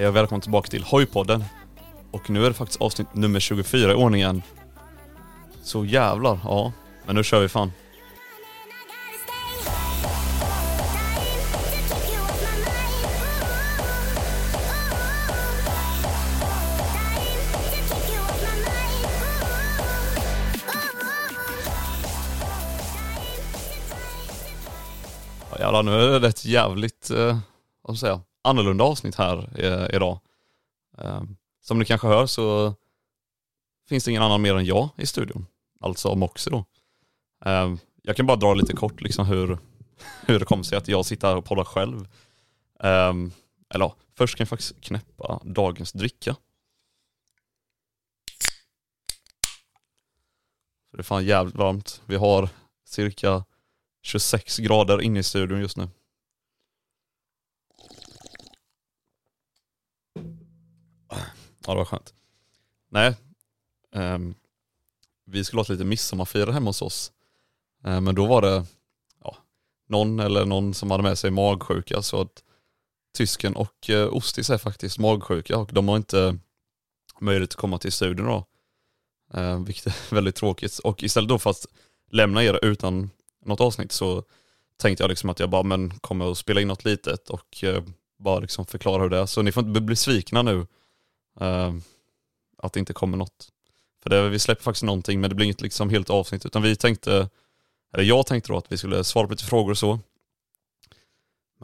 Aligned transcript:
Hej 0.00 0.08
och 0.08 0.16
välkommen 0.16 0.40
tillbaka 0.40 0.68
till 0.68 0.82
Hojpodden. 0.82 1.44
Och 2.10 2.30
nu 2.30 2.44
är 2.44 2.48
det 2.48 2.54
faktiskt 2.54 2.80
avsnitt 2.80 3.14
nummer 3.14 3.40
24 3.40 3.92
i 3.92 3.94
ordningen. 3.94 4.42
Så 5.62 5.84
jävlar, 5.84 6.38
ja. 6.44 6.72
Men 7.06 7.16
nu 7.16 7.24
kör 7.24 7.40
vi 7.40 7.48
fan. 7.48 7.72
Ja, 25.50 25.58
jävlar, 25.58 25.82
nu 25.82 25.92
är 25.92 26.20
det 26.20 26.28
ett 26.28 26.44
jävligt, 26.44 27.10
eh, 27.10 27.38
vad 27.82 27.98
ska 27.98 28.06
jag 28.06 28.18
säga, 28.18 28.29
annorlunda 28.42 28.84
avsnitt 28.84 29.14
här 29.14 29.60
eh, 29.64 29.96
idag. 29.96 30.20
Eh, 30.98 31.22
som 31.60 31.78
ni 31.78 31.84
kanske 31.84 32.06
hör 32.06 32.26
så 32.26 32.74
finns 33.88 34.04
det 34.04 34.10
ingen 34.10 34.22
annan 34.22 34.42
mer 34.42 34.54
än 34.54 34.64
jag 34.64 34.88
i 34.96 35.06
studion. 35.06 35.46
Alltså 35.80 36.14
Moxie 36.14 36.50
då. 36.50 36.64
Eh, 37.44 37.74
jag 38.02 38.16
kan 38.16 38.26
bara 38.26 38.36
dra 38.36 38.54
lite 38.54 38.72
kort 38.72 39.00
liksom 39.00 39.26
hur, 39.26 39.58
hur 40.26 40.38
det 40.38 40.44
kom 40.44 40.64
sig 40.64 40.78
att 40.78 40.88
jag 40.88 41.06
sitter 41.06 41.28
här 41.28 41.36
och 41.36 41.44
poddar 41.44 41.64
själv. 41.64 42.08
Eh, 42.80 43.14
eller 43.74 43.84
ja, 43.84 43.96
först 44.16 44.36
kan 44.36 44.44
jag 44.44 44.48
faktiskt 44.48 44.80
knäppa 44.80 45.40
dagens 45.44 45.92
dricka. 45.92 46.36
Det 50.92 50.98
är 50.98 51.02
fan 51.02 51.24
jävligt 51.24 51.54
varmt. 51.54 52.02
Vi 52.06 52.16
har 52.16 52.48
cirka 52.84 53.44
26 54.02 54.58
grader 54.58 55.02
inne 55.02 55.20
i 55.20 55.22
studion 55.22 55.60
just 55.60 55.76
nu. 55.76 55.88
Ja 61.70 61.74
det 61.74 61.78
var 61.78 61.84
skönt. 61.84 62.14
Nej, 62.88 63.14
um, 63.94 64.34
vi 65.26 65.44
skulle 65.44 65.58
ha 65.58 65.62
lite 65.62 65.72
litet 65.72 65.86
midsommarfirande 65.86 66.52
hemma 66.52 66.68
hos 66.68 66.82
oss. 66.82 67.12
Uh, 67.86 68.00
men 68.00 68.14
då 68.14 68.26
var 68.26 68.42
det 68.42 68.64
ja, 69.24 69.36
någon 69.88 70.20
eller 70.20 70.44
någon 70.44 70.74
som 70.74 70.90
hade 70.90 71.02
med 71.02 71.18
sig 71.18 71.30
magsjuka 71.30 72.02
så 72.02 72.20
att 72.20 72.42
tysken 73.16 73.56
och 73.56 73.90
uh, 73.90 74.16
Ostis 74.16 74.50
är 74.50 74.58
faktiskt 74.58 74.98
magsjuka 74.98 75.58
och 75.58 75.70
de 75.72 75.88
har 75.88 75.96
inte 75.96 76.38
möjlighet 77.20 77.50
att 77.50 77.60
komma 77.60 77.78
till 77.78 77.92
studion 77.92 78.26
då. 78.26 78.46
Uh, 79.40 79.64
vilket 79.64 79.86
är 79.86 79.94
väldigt 80.14 80.36
tråkigt. 80.36 80.78
Och 80.78 81.02
istället 81.02 81.28
då 81.28 81.38
för 81.38 81.50
att 81.50 81.66
lämna 82.10 82.44
er 82.44 82.64
utan 82.64 83.10
något 83.44 83.60
avsnitt 83.60 83.92
så 83.92 84.24
tänkte 84.76 85.02
jag 85.02 85.08
liksom 85.08 85.30
att 85.30 85.40
jag 85.40 85.50
bara 85.50 85.62
men 85.62 85.98
kommer 85.98 86.30
att 86.30 86.38
spela 86.38 86.60
in 86.60 86.68
något 86.68 86.84
litet 86.84 87.30
och 87.30 87.64
uh, 87.64 87.82
bara 88.18 88.40
liksom 88.40 88.66
förklara 88.66 89.02
hur 89.02 89.10
det 89.10 89.18
är. 89.18 89.26
Så 89.26 89.42
ni 89.42 89.52
får 89.52 89.68
inte 89.68 89.80
bli 89.80 89.96
svikna 89.96 90.42
nu 90.42 90.66
Uh, 91.40 91.74
att 92.58 92.72
det 92.72 92.80
inte 92.80 92.92
kommer 92.92 93.16
något. 93.16 93.52
För 94.02 94.10
det, 94.10 94.28
vi 94.28 94.38
släpper 94.38 94.62
faktiskt 94.62 94.82
någonting 94.82 95.20
men 95.20 95.30
det 95.30 95.36
blir 95.36 95.44
inget 95.46 95.60
liksom 95.60 95.90
helt 95.90 96.10
avsnitt 96.10 96.46
utan 96.46 96.62
vi 96.62 96.76
tänkte, 96.76 97.28
eller 97.92 98.04
jag 98.04 98.26
tänkte 98.26 98.52
då 98.52 98.58
att 98.58 98.72
vi 98.72 98.78
skulle 98.78 99.04
svara 99.04 99.26
på 99.26 99.32
lite 99.32 99.44
frågor 99.44 99.70
och 99.70 99.78
så. 99.78 99.90
Men 99.92 100.00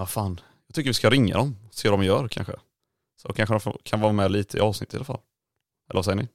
vad 0.03 0.11
fan, 0.11 0.41
jag 0.67 0.75
tycker 0.75 0.91
vi 0.91 0.95
ska 0.95 1.11
ringa 1.11 1.37
dem 1.37 1.57
och 1.69 1.75
se 1.75 1.89
vad 1.89 1.99
de 1.99 2.07
gör 2.07 2.29
kanske. 2.29 2.57
Så 3.17 3.33
kanske 3.33 3.55
de 3.55 3.61
får- 3.61 3.81
kan 3.83 4.01
vara 4.01 4.13
med 4.13 4.31
lite 4.31 4.57
i 4.57 4.61
avsnittet 4.61 4.95
i 4.95 4.97
alla 4.97 5.05
fall. 5.05 5.21
Eller 5.89 5.99
vad 5.99 6.05
säger 6.05 6.17
ni? 6.17 6.29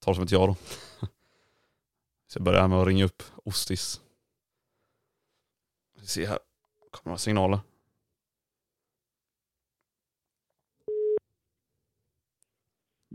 Ta 0.00 0.10
det 0.10 0.14
som 0.14 0.24
ett 0.24 0.30
ja 0.32 0.46
då. 0.46 0.56
Så 2.28 2.38
jag 2.38 2.42
börjar 2.42 2.68
med 2.68 2.78
att 2.78 2.86
ringa 2.86 3.04
upp 3.04 3.22
Ostis. 3.44 4.00
Vi 6.00 6.06
ser 6.06 6.26
här, 6.26 6.38
kommer 6.90 7.10
några 7.10 7.18
signaler. 7.18 7.60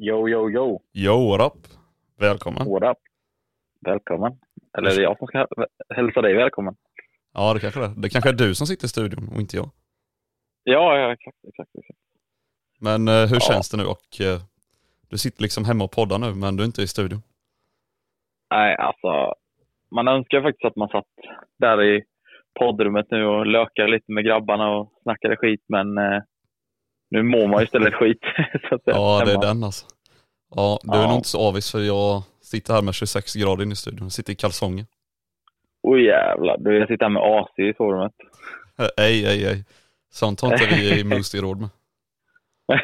Yo, 0.01 0.28
yo, 0.29 0.50
yo. 0.50 0.79
Yo, 0.94 1.29
what 1.29 1.41
up? 1.47 1.67
Välkommen. 2.19 2.67
What 2.69 2.84
up? 2.91 2.97
Välkommen. 3.81 4.31
Eller 4.78 4.91
är 4.91 4.95
det 4.95 5.01
jag 5.03 5.17
som 5.17 5.28
ska 5.28 5.38
hä- 5.38 5.67
hälsa 5.95 6.22
dig 6.22 6.34
välkommen? 6.34 6.75
Ja 7.34 7.53
det 7.53 7.59
kanske 7.59 7.79
det 7.79 7.85
är. 7.85 7.94
Det 8.01 8.09
kanske 8.09 8.29
är 8.29 8.34
du 8.34 8.56
som 8.56 8.67
sitter 8.67 8.85
i 8.85 8.89
studion 8.89 9.29
och 9.34 9.39
inte 9.41 9.57
jag. 9.57 9.69
Ja, 10.63 10.97
ja 11.00 11.13
exakt, 11.13 11.38
exakt, 11.47 11.69
exakt. 11.75 12.00
Men 12.79 13.07
eh, 13.07 13.13
hur 13.13 13.34
Ja. 13.35 13.39
känns 13.39 13.69
det 13.69 13.78
nu? 13.78 13.84
Och 13.84 14.22
eh, 14.22 14.39
du 15.09 15.17
sitter 15.17 15.41
liksom 15.41 15.66
hemma 15.66 15.84
och 15.84 15.91
poddar 15.91 16.18
nu 16.19 16.35
men 16.35 16.56
du 16.57 16.63
är 16.63 16.68
inte 16.68 16.81
i 16.81 16.88
studion. 16.88 17.22
Nej, 18.51 18.75
alltså. 18.75 19.33
Man 19.95 20.07
önskar 20.07 20.41
faktiskt 20.41 20.66
att 20.66 20.75
man 20.75 20.89
satt 20.89 21.06
där 21.59 21.83
i 21.83 22.03
poddrummet 22.59 23.07
nu 23.12 23.25
och 23.25 23.45
lökade 23.45 23.88
lite 23.91 24.12
med 24.12 24.25
grabbarna 24.25 24.69
och 24.78 24.94
snackade 25.03 25.35
skit, 25.38 25.63
men 25.68 25.97
eh, 25.97 26.22
nu 27.11 27.23
mår 27.23 27.47
man 27.47 27.63
istället 27.63 27.94
skit. 27.94 28.19
så 28.69 28.75
att 28.75 28.81
Ja 28.85 29.23
det 29.25 29.31
är 29.31 29.41
den 29.41 29.63
alltså. 29.63 29.85
Ja 30.55 30.79
du 30.83 30.91
är 30.97 31.01
Ja. 31.01 31.07
nog 31.07 31.16
inte 31.17 31.27
så 31.29 31.39
avis 31.47 31.72
för 31.72 31.79
jag 31.79 32.23
sitter 32.41 32.73
här 32.73 32.81
med 32.81 32.94
26 32.94 33.33
grader 33.35 33.63
inne 33.63 33.73
i 33.73 33.75
studion. 33.75 34.03
Jag 34.05 34.11
sitter 34.11 34.33
i 34.33 34.35
kalsonger. 34.35 34.85
Oj 35.83 36.05
jävlar, 36.05 36.57
du 36.57 36.77
jag 36.79 36.88
sitter 36.88 37.05
här 37.05 37.09
med 37.09 37.23
AC 37.23 37.50
i 37.59 37.74
sovrummet. 37.77 38.12
Ej 38.97 39.25
ej 39.25 39.45
ej. 39.45 39.65
Sånt 40.12 40.41
har 40.41 40.53
inte 40.53 40.75
vi 40.75 41.00
i 41.00 41.03
Moostie 41.09 41.41
råd 41.41 41.59
med. 41.59 41.69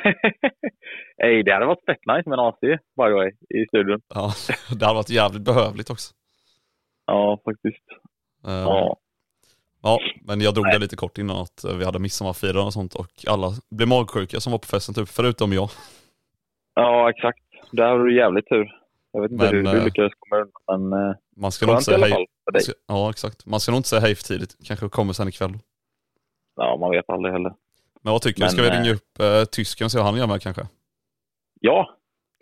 Ey, 1.23 1.43
det 1.43 1.53
hade 1.53 1.65
varit 1.65 1.85
fett 1.85 2.05
nice 2.15 2.29
med 2.29 2.39
en 2.39 2.45
AC, 2.45 2.59
by 2.61 3.03
the 3.05 3.11
way, 3.13 3.29
i 3.49 3.65
studion. 3.67 4.01
Ja, 4.13 4.31
det 4.79 4.85
hade 4.85 4.95
varit 4.95 5.09
jävligt 5.09 5.41
behövligt 5.41 5.89
också. 5.89 6.13
Ja, 7.05 7.41
faktiskt. 7.45 7.83
Ja. 8.43 8.97
Ja, 9.81 9.99
men 10.21 10.41
jag 10.41 10.53
drog 10.53 10.65
det 10.65 10.79
lite 10.79 10.95
kort 10.95 11.17
innan 11.17 11.37
att 11.37 11.63
eh, 11.63 11.75
vi 11.75 11.85
hade 11.85 11.99
midsommarfirande 11.99 12.61
och 12.61 12.73
sånt 12.73 12.95
och 12.95 13.11
alla 13.27 13.51
blev 13.69 13.87
magsjuka 13.87 14.39
som 14.39 14.51
var 14.51 14.59
på 14.59 14.67
festen 14.67 14.95
typ, 14.95 15.09
förutom 15.09 15.53
jag. 15.53 15.69
ja, 16.75 17.09
exakt. 17.09 17.39
Där 17.71 17.87
har 17.87 17.99
du 17.99 18.15
jävligt 18.15 18.47
tur. 18.49 18.73
Jag 19.11 19.21
vet 19.21 19.31
inte 19.31 19.45
Men, 19.45 19.55
hur 19.55 19.63
du 19.63 19.77
eh, 19.79 19.85
lyckades 19.85 20.13
komma 20.19 20.41
undan, 20.41 20.89
men 20.89 21.09
eh, 21.09 21.15
Man 21.35 21.51
ska 21.51 21.65
nog 21.65 21.75
inte 21.75 21.91
skönt 21.91 21.97
i 21.97 22.01
säga 22.01 22.05
alla 22.05 22.05
hej. 22.05 22.13
fall 22.13 22.25
för 22.45 22.51
dig. 22.51 22.75
Ja 22.87 23.09
exakt. 23.09 23.45
Man 23.45 23.59
ska 23.59 23.71
nog 23.71 23.79
inte 23.79 23.89
säga 23.89 24.01
hej 24.01 24.15
för 24.15 24.23
tidigt. 24.23 24.55
Kanske 24.65 24.89
kommer 24.89 25.13
sen 25.13 25.27
ikväll. 25.27 25.53
Ja, 26.55 26.77
man 26.79 26.91
vet 26.91 27.09
aldrig 27.09 27.33
heller. 27.33 27.53
Men 28.01 28.13
vad 28.13 28.21
tycker 28.21 28.43
du? 28.43 28.49
Ska 28.49 28.61
vi 28.61 28.69
ringa 28.69 28.93
upp 28.93 29.19
eh, 29.19 29.43
tysken 29.43 29.85
och 29.85 29.91
se 29.91 29.97
vad 29.97 30.07
han 30.07 30.17
gör 30.17 30.27
med 30.27 30.41
kanske? 30.41 30.67
Ja, 31.59 31.89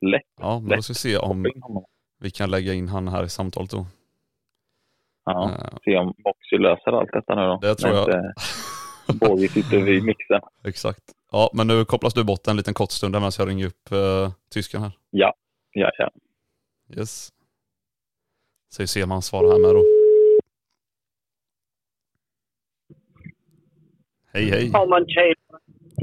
lätt. 0.02 0.22
Ja, 0.42 0.60
men 0.60 0.70
då 0.70 0.76
lätt. 0.76 0.84
ska 0.84 0.92
vi 0.92 0.96
se 1.00 1.18
om 1.18 1.46
vi 2.20 2.32
kan 2.32 2.52
lägga 2.52 2.74
in 2.74 2.88
han 2.88 3.08
här 3.08 3.24
i 3.24 3.30
samtalet 3.30 3.72
då. 3.72 3.86
Ja, 5.25 5.69
se 5.83 5.98
om 5.98 6.13
Moxie 6.25 6.60
löser 6.60 6.92
allt 6.92 7.12
detta 7.13 7.36
nu 7.36 7.42
då. 7.42 7.60
Det 7.62 7.75
tror 7.75 7.94
jag. 7.94 8.33
Båge 9.19 9.48
sitter 9.48 9.81
vid 9.81 10.04
mixen. 10.04 10.42
Exakt. 10.68 11.04
Ja, 11.31 11.50
men 11.54 11.68
nu 11.68 11.86
kopplas 11.86 12.13
du 12.13 12.24
bort 12.24 12.48
en 12.48 12.57
liten 12.57 12.74
kort 12.74 12.92
stund 12.92 13.13
där 13.13 13.19
medan 13.19 13.31
jag 13.38 13.50
ringer 13.50 13.66
upp 13.66 13.92
uh, 13.92 14.31
tysken 14.54 14.81
här. 14.81 14.92
Ja, 15.10 15.33
ja, 15.72 15.92
ja. 15.98 16.10
Yes. 16.98 17.30
Så 18.69 18.83
vi 18.83 18.88
ser 18.88 19.04
om 19.04 19.12
han 19.12 19.22
svarar 19.22 19.51
här 19.51 19.60
med 19.60 19.75
då. 19.75 19.83
Hej 24.33 24.50
hej. 24.50 24.72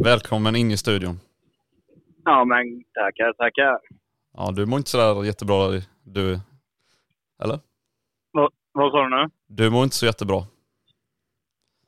Välkommen 0.04 0.56
in 0.56 0.70
i 0.70 0.76
studion. 0.76 1.20
Ja, 2.24 2.44
men 2.44 2.84
tackar, 2.94 3.32
tackar. 3.32 3.78
Ja, 4.32 4.52
du 4.56 4.66
mår 4.66 4.76
inte 4.76 4.90
sådär 4.90 5.24
jättebra 5.24 5.80
du. 6.04 6.40
Eller? 7.42 7.58
Vad 8.72 8.92
sa 8.92 9.02
du 9.02 9.08
nu? 9.16 9.30
Du 9.46 9.70
mår 9.70 9.84
inte 9.84 9.96
så 9.96 10.06
jättebra. 10.06 10.42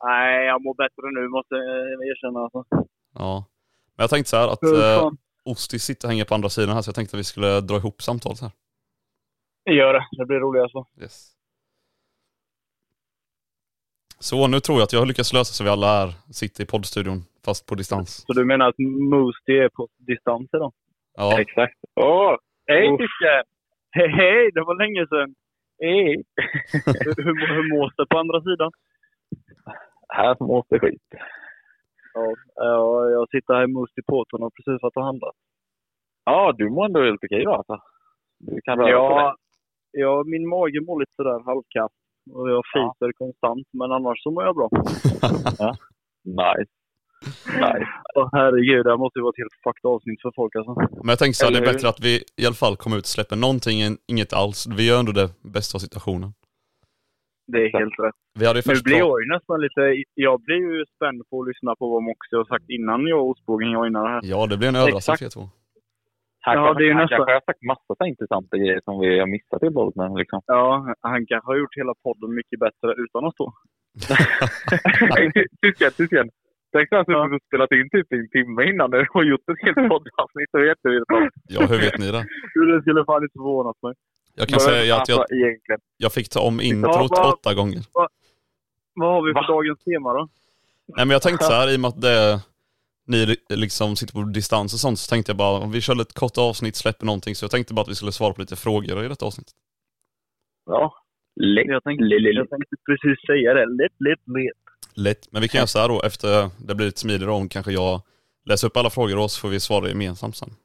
Nej, 0.04 0.46
jag 0.46 0.62
mår 0.62 0.74
bättre 0.74 1.20
nu 1.20 1.28
måste 1.28 1.54
jag 1.54 2.06
erkänna. 2.10 2.40
Alltså. 2.40 2.64
Ja. 3.14 3.46
Men 3.96 4.02
jag 4.04 4.10
tänkte 4.10 4.30
så 4.30 4.36
här 4.36 4.48
att 4.48 4.62
eh? 4.62 5.10
Osti 5.44 5.78
sitter 5.78 6.08
och 6.08 6.10
hänger 6.10 6.24
på 6.24 6.34
andra 6.34 6.48
sidan 6.48 6.74
här 6.74 6.82
så 6.82 6.88
jag 6.88 6.94
tänkte 6.94 7.16
att 7.16 7.20
vi 7.20 7.24
skulle 7.24 7.60
dra 7.60 7.76
ihop 7.76 8.02
samtalet 8.02 8.40
här. 8.40 8.50
Gör 9.70 9.92
det. 9.92 10.06
Det 10.18 10.26
blir 10.26 10.36
roligare 10.36 10.68
så. 10.70 10.86
Yes. 11.00 11.30
Så 14.18 14.46
nu 14.46 14.60
tror 14.60 14.78
jag 14.78 14.84
att 14.84 14.92
jag 14.92 15.00
har 15.00 15.06
lyckats 15.06 15.32
lösa 15.32 15.52
så 15.52 15.64
vi 15.64 15.70
alla 15.70 16.02
är, 16.02 16.08
sitter 16.32 16.62
i 16.64 16.66
poddstudion 16.66 17.24
fast 17.44 17.66
på 17.66 17.74
distans. 17.74 18.24
Så 18.26 18.32
du 18.32 18.44
menar 18.44 18.68
att 18.68 18.78
Moosty 18.78 19.52
är 19.52 19.68
på 19.68 19.88
distans 19.98 20.50
idag? 20.52 20.72
Ja, 21.16 21.40
Exakt. 21.40 21.78
Åh, 21.94 22.36
hej 22.66 22.88
tysken! 22.88 23.44
Hej, 23.90 24.08
hej! 24.08 24.50
Det 24.54 24.60
var 24.60 24.74
länge 24.78 25.06
sedan. 25.06 25.34
Hej! 25.80 26.24
hur, 27.16 27.54
hur, 27.54 27.78
mås 27.78 27.92
det 27.96 28.06
på 28.06 28.18
andra 28.18 28.40
sidan? 28.40 28.72
Här 30.08 30.36
måste 30.40 30.78
skit. 30.78 31.02
Ja, 32.14 32.34
ja, 32.54 33.10
jag 33.10 33.28
sitter 33.28 33.54
här 33.54 33.64
i 33.64 33.66
Moosty 33.66 34.02
Porton 34.06 34.42
och 34.42 34.52
precis 34.54 34.82
varit 34.82 34.96
och 34.96 35.04
handlat. 35.04 35.36
Ja, 36.24 36.52
du 36.58 36.70
mår 36.70 36.84
ändå 36.84 37.04
helt 37.04 37.24
okej 37.24 37.44
då 37.44 37.54
alltså. 37.54 37.78
Du 38.38 38.60
kan 38.60 38.78
röra. 38.78 38.90
Ja, 38.90 39.36
ja, 39.90 40.22
min 40.26 40.48
mage 40.48 40.80
mår 40.86 41.00
lite 41.00 41.12
sådär 41.16 41.44
halvkass. 41.44 41.92
Och 42.32 42.50
jag 42.50 42.62
Ja. 42.74 42.94
fiser 42.98 43.12
konstant, 43.12 43.68
men 43.72 43.92
annars 43.92 44.22
så 44.22 44.30
mår 44.30 44.44
jag 44.44 44.56
bra. 44.56 44.68
Nice. 46.24 46.72
Nice. 47.46 47.88
Åh 48.14 48.28
herregud, 48.32 48.84
det 48.84 48.90
här 48.90 48.96
måste 49.04 49.18
ju 49.18 49.22
vara 49.22 49.34
ett 49.36 49.42
helt 49.44 49.56
fucked 49.64 49.86
avsnitt 49.94 50.20
för 50.22 50.32
folk 50.40 50.52
alltså. 50.56 50.72
men 51.04 51.08
jag 51.14 51.18
tänkte 51.18 51.36
så 51.38 51.44
här, 51.46 51.52
det 51.52 51.58
är 51.58 51.72
bättre 51.72 51.88
att 51.88 52.00
vi 52.00 52.12
i 52.42 52.46
alla 52.46 52.54
fall 52.64 52.76
kommer 52.76 52.96
ut 52.96 53.02
och 53.08 53.14
släpper 53.16 53.36
någonting 53.36 53.80
än 53.80 53.94
inget 54.12 54.32
alls. 54.32 54.58
Vi 54.78 54.82
gör 54.88 54.98
ändå 55.00 55.12
det 55.12 55.28
bästa 55.56 55.76
av 55.76 55.80
situationen. 55.86 56.30
Det 57.52 57.58
är 57.66 57.70
helt 57.80 57.96
rätt. 58.04 58.14
Vi 58.40 58.46
hade 58.46 58.58
ju 58.58 58.62
Nu 58.66 58.70
först 58.74 58.84
blir 58.84 58.98
jag 58.98 59.20
ju 59.22 59.26
nästan 59.36 59.60
lite... 59.60 59.82
Jag 60.14 60.36
blir 60.46 60.56
ju 60.56 60.84
spänd 60.96 61.18
på 61.30 61.34
att 61.42 61.48
lyssna 61.48 61.70
på 61.78 61.84
vad 61.94 62.02
Moxie 62.02 62.36
har 62.40 62.44
sagt 62.44 62.68
innan 62.76 63.00
jag 63.06 63.20
och 63.22 63.28
Ostbågen 63.30 63.70
joinade 63.70 64.08
här. 64.08 64.20
Ja, 64.24 64.46
det 64.46 64.56
blir 64.58 64.68
en 64.68 64.76
överraskning 64.76 65.16
för 65.16 65.24
er 65.26 65.30
två. 65.36 65.44
Han, 66.46 66.54
Ja, 66.56 66.64
kanske, 66.66 66.78
det 66.80 66.84
är 66.84 66.88
ju 66.88 66.92
han 66.92 67.02
nästan- 67.02 67.18
kanske 67.18 67.32
har 67.38 67.44
sagt 67.50 67.62
massa 67.72 68.06
intressanta 68.12 68.56
grejer 68.56 68.80
som 68.84 68.94
vi 69.00 69.18
har 69.20 69.26
missat 69.36 69.62
i 69.62 69.70
podden. 69.78 70.14
Liksom. 70.14 70.40
Ja, 70.46 70.94
han 71.00 71.26
kanske 71.26 71.46
har 71.50 71.56
gjort 71.62 71.76
hela 71.76 71.94
podden 72.06 72.34
mycket 72.34 72.58
bättre 72.64 72.88
utan 73.04 73.24
att 73.28 73.34
stå. 73.34 73.46
Tysken, 75.62 75.90
tysken. 76.00 76.26
Tänk 76.74 76.92
att 76.92 77.06
du 77.06 77.38
spelat 77.48 77.72
in 77.72 77.88
typ 77.94 78.12
en 78.12 78.28
timme 78.36 78.62
innan 78.70 78.90
du 78.90 79.06
har 79.14 79.24
gjort 79.24 79.48
ett 79.52 79.60
helt 79.64 79.76
poddavsnitt. 79.90 80.50
Det 80.52 80.58
är 80.58 80.64
jättevirritamt. 80.72 81.32
Ja, 81.54 81.60
hur 81.70 81.78
vet 81.86 81.98
ni 81.98 82.06
det? 82.16 82.24
Det 82.74 82.80
skulle 82.82 83.04
fan 83.04 83.22
inte 83.22 83.32
förvånat 83.42 83.76
mig. 83.82 83.94
Jag 84.34 84.48
kan 84.48 84.60
säga 84.60 84.96
att 84.96 85.08
jag, 85.08 85.20
egentligen. 85.32 85.80
jag 85.96 86.12
fick 86.12 86.28
ta 86.28 86.40
om 86.40 86.60
introt 86.60 87.10
vad- 87.10 87.32
åtta 87.34 87.54
gånger. 87.54 87.80
Vad 88.94 89.08
har 89.14 89.22
vi 89.26 89.32
för 89.32 89.40
Va? 89.40 89.46
dagens 89.54 89.84
tema 89.84 90.12
då? 90.12 90.28
Nej 90.96 91.06
men 91.06 91.10
jag 91.10 91.22
tänkte 91.22 91.44
så 91.44 91.52
här, 91.52 91.72
i 91.72 91.76
och 91.76 91.80
med 91.80 91.88
att 91.88 92.00
det, 92.00 92.40
ni 93.06 93.36
liksom 93.48 93.96
sitter 93.96 94.12
på 94.14 94.22
distans 94.22 94.74
och 94.74 94.80
sånt, 94.80 94.98
så 94.98 95.10
tänkte 95.10 95.30
jag 95.32 95.36
bara, 95.36 95.58
om 95.64 95.70
vi 95.72 95.80
kör 95.80 96.00
ett 96.00 96.12
kort 96.22 96.38
avsnitt, 96.38 96.76
släpper 96.76 97.06
någonting, 97.06 97.34
så 97.34 97.44
jag 97.44 97.50
tänkte 97.50 97.74
bara 97.74 97.82
att 97.82 97.88
vi 97.88 97.94
skulle 97.94 98.12
svara 98.12 98.32
på 98.34 98.40
lite 98.40 98.56
frågor 98.56 99.04
i 99.04 99.08
detta 99.08 99.26
avsnitt. 99.26 99.50
Ja. 100.66 100.94
Lätt. 101.40 101.66
Jag 101.66 101.82
tänkte, 101.84 102.04
jag 102.04 102.50
tänkte 102.50 102.76
precis 102.88 103.26
säga 103.26 103.54
det. 103.54 103.66
Lätt, 103.66 103.96
lätt, 104.08 104.24
lätt. 104.36 104.63
Lätt. 104.94 105.32
Men 105.32 105.42
vi 105.42 105.48
kan 105.48 105.58
göra 105.58 105.66
så 105.66 105.78
här 105.78 105.88
då, 105.88 106.02
efter 106.02 106.50
det 106.58 106.74
blir 106.74 106.86
lite 106.86 107.00
smidigare 107.00 107.32
om 107.32 107.48
kanske 107.48 107.72
jag 107.72 108.02
läser 108.44 108.66
upp 108.66 108.76
alla 108.76 108.90
frågor 108.90 109.18
och 109.18 109.30
så 109.30 109.40
får 109.40 109.48
vi 109.48 109.60
svara 109.60 109.88
gemensamt 109.88 110.36
sen. 110.36 110.56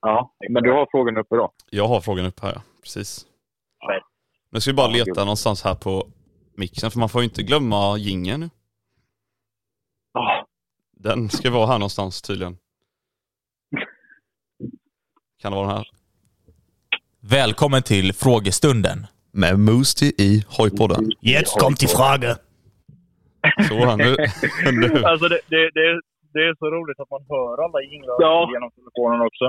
Ja, 0.00 0.34
men 0.50 0.62
du 0.62 0.72
har 0.72 0.88
frågan 0.90 1.16
uppe 1.16 1.36
då? 1.36 1.52
Jag 1.70 1.88
har 1.88 2.00
frågan 2.00 2.26
upp 2.26 2.40
här 2.40 2.52
ja, 2.54 2.62
precis. 2.82 3.18
Fett. 3.20 4.04
Nu 4.50 4.60
ska 4.60 4.70
vi 4.70 4.76
bara 4.76 4.90
leta 4.90 5.24
någonstans 5.24 5.62
här 5.62 5.74
på 5.74 6.08
mixen, 6.56 6.90
för 6.90 6.98
man 6.98 7.08
får 7.08 7.20
ju 7.20 7.24
inte 7.24 7.42
glömma 7.42 7.96
nu. 7.96 8.50
Ja. 10.12 10.46
Den 10.96 11.30
ska 11.30 11.50
vara 11.50 11.66
här 11.66 11.78
någonstans 11.78 12.22
tydligen. 12.22 12.58
Kan 15.40 15.52
det 15.52 15.56
vara 15.56 15.66
den 15.66 15.76
här? 15.76 15.88
Välkommen 17.20 17.82
till 17.82 18.12
frågestunden. 18.12 19.06
Med 19.30 19.58
Moosty 19.58 20.12
i 20.18 20.44
Hojpodden. 20.48 21.10
Jetzt 21.20 21.58
kommt 21.58 21.80
die 21.80 21.88
Frage. 21.88 22.36
Så 23.68 23.74
här, 23.88 23.96
nu, 24.04 24.10
nu. 24.80 24.88
Alltså 25.10 25.26
det, 25.32 25.40
det, 25.52 25.62
det, 25.78 25.86
det 26.34 26.42
är 26.48 26.54
så 26.62 26.66
roligt 26.76 27.00
att 27.02 27.10
man 27.16 27.24
hör 27.34 27.54
alla 27.64 27.80
jinglar 27.92 28.16
Ja. 28.26 28.36
genom 28.54 28.70
telefonen 28.78 29.20
också. 29.28 29.46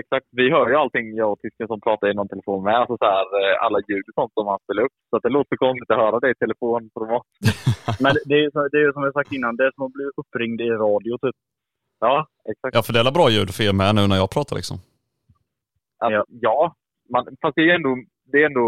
Exakt. 0.00 0.26
Vi 0.40 0.50
hör 0.50 0.66
ju 0.70 0.74
allting, 0.82 1.06
jag 1.20 1.32
och 1.32 1.40
tysken 1.42 1.66
som 1.72 1.80
pratar 1.80 2.06
i 2.10 2.14
någon 2.14 2.28
telefon 2.34 2.64
med. 2.64 2.74
Alltså 2.80 2.96
så 3.02 3.04
här, 3.14 3.24
eh, 3.40 3.54
alla 3.64 3.78
ljud 3.88 4.04
och 4.08 4.14
sånt 4.20 4.32
som 4.34 4.46
han 4.52 4.58
spelar 4.64 4.82
upp. 4.86 4.96
Så 5.10 5.16
att 5.16 5.22
det 5.26 5.28
låter 5.38 5.56
konstigt 5.56 5.90
att 5.90 6.02
höra 6.04 6.20
det 6.20 6.30
i 6.30 6.34
telefonformat. 6.44 7.26
Men 8.04 8.12
det 8.28 8.34
är 8.34 8.42
ju 8.46 8.50
som, 8.50 8.62
det 8.72 8.78
är 8.84 8.92
som 8.92 9.02
jag 9.04 9.12
sagt 9.18 9.32
innan, 9.32 9.56
det 9.56 9.64
är 9.68 9.72
som 9.74 9.84
att 9.86 9.92
bli 9.98 10.04
uppringd 10.20 10.60
i 10.60 10.70
radio 10.86 11.12
typ. 11.24 11.36
Ja, 12.00 12.26
exakt. 12.52 12.74
Ja, 12.76 12.82
för 12.82 12.92
det 12.92 13.00
är 13.00 13.12
bra 13.20 13.26
ljud 13.30 13.50
för 13.54 13.62
er 13.68 13.72
med 13.82 13.94
nu 13.94 14.02
när 14.06 14.16
jag 14.22 14.30
pratar 14.36 14.56
liksom. 14.56 14.76
Alltså, 16.04 16.24
ja. 16.46 16.58
Man, 17.12 17.22
fast 17.42 17.54
det 17.56 17.70
är 17.70 17.74
ändå, 17.74 17.92
det 18.32 18.38
är 18.42 18.46
ändå 18.46 18.66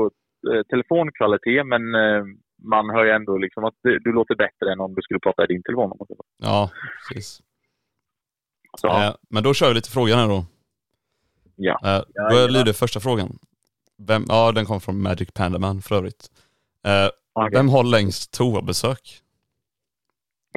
eh, 0.51 0.63
telefonkvalitet, 0.73 1.67
men 1.73 1.83
eh, 2.05 2.23
man 2.63 2.91
hör 2.91 3.05
ju 3.05 3.11
ändå 3.11 3.37
liksom 3.39 3.65
att 3.65 3.75
du, 3.83 3.99
du 3.99 4.13
låter 4.13 4.35
bättre 4.35 4.73
än 4.73 4.81
om 4.81 4.95
du 4.95 5.03
skulle 5.03 5.21
prata 5.21 5.45
i 5.45 5.47
din 5.47 5.63
telefon. 5.63 5.93
om. 5.93 6.07
Ja, 6.39 6.71
precis. 7.09 7.41
Så, 8.79 8.89
Eh, 8.89 9.15
men 9.31 9.43
då 9.43 9.55
kör 9.55 9.69
vi 9.69 9.75
lite 9.75 9.91
frågor 9.91 10.15
här 10.15 10.29
då. 10.29 10.45
Ja. 11.57 11.79
Eh, 11.85 12.03
då 12.31 12.35
Jajamän. 12.35 12.53
lyder 12.53 12.73
första 12.73 13.01
frågan. 13.01 13.39
Vem, 13.99 14.25
ja, 14.29 14.53
den 14.53 14.65
kommer 14.67 14.81
från 14.81 15.03
Magic 15.03 15.31
Pandaman 15.33 15.83
för 15.83 15.95
övrigt. 15.95 16.29
Eh, 16.87 17.09
Okej. 17.33 17.51
Vem 17.59 17.69
har 17.69 17.85
längst 17.85 18.33
toabesök? 18.33 19.21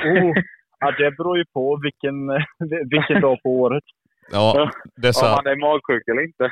Oh, 0.02 0.34
ja, 0.80 0.92
det 0.92 1.12
beror 1.18 1.38
ju 1.38 1.46
på 1.46 1.80
vilken, 1.84 2.28
vilken 2.90 3.22
dag 3.22 3.38
på 3.44 3.50
året. 3.50 3.84
Ja, 4.32 4.72
det 4.96 5.08
är 5.08 5.12
så 5.12 5.26
Om 5.26 5.28
här, 5.32 5.36
man 5.44 5.48
är 5.52 5.56
magsjuk 5.56 6.08
eller 6.08 6.24
inte. 6.24 6.52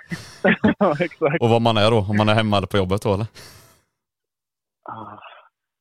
ja, 0.79 0.95
exakt. 0.99 1.41
och 1.41 1.49
vad 1.49 1.61
man 1.61 1.77
är 1.77 1.91
då, 1.91 1.97
om 2.09 2.17
man 2.17 2.29
är 2.29 2.33
hemma 2.35 2.57
eller 2.57 2.67
på 2.67 2.77
jobbet 2.77 3.01
då 3.01 3.13
eller? 3.13 3.27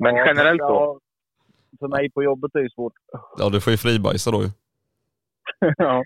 Men 0.01 0.17
Ja, 0.17 0.27
generellt 0.27 0.61
då? 0.61 1.01
För 1.79 1.89
mig 1.89 2.11
på 2.11 2.23
jobbet 2.23 2.55
är 2.55 2.63
det 2.63 2.71
svårt. 2.71 2.93
Ja, 3.39 3.49
du 3.49 3.61
får 3.61 3.71
ju 3.71 3.77
fribajsa 3.77 4.31
då 4.31 4.43
ju. 4.43 4.49
ja. 5.77 6.05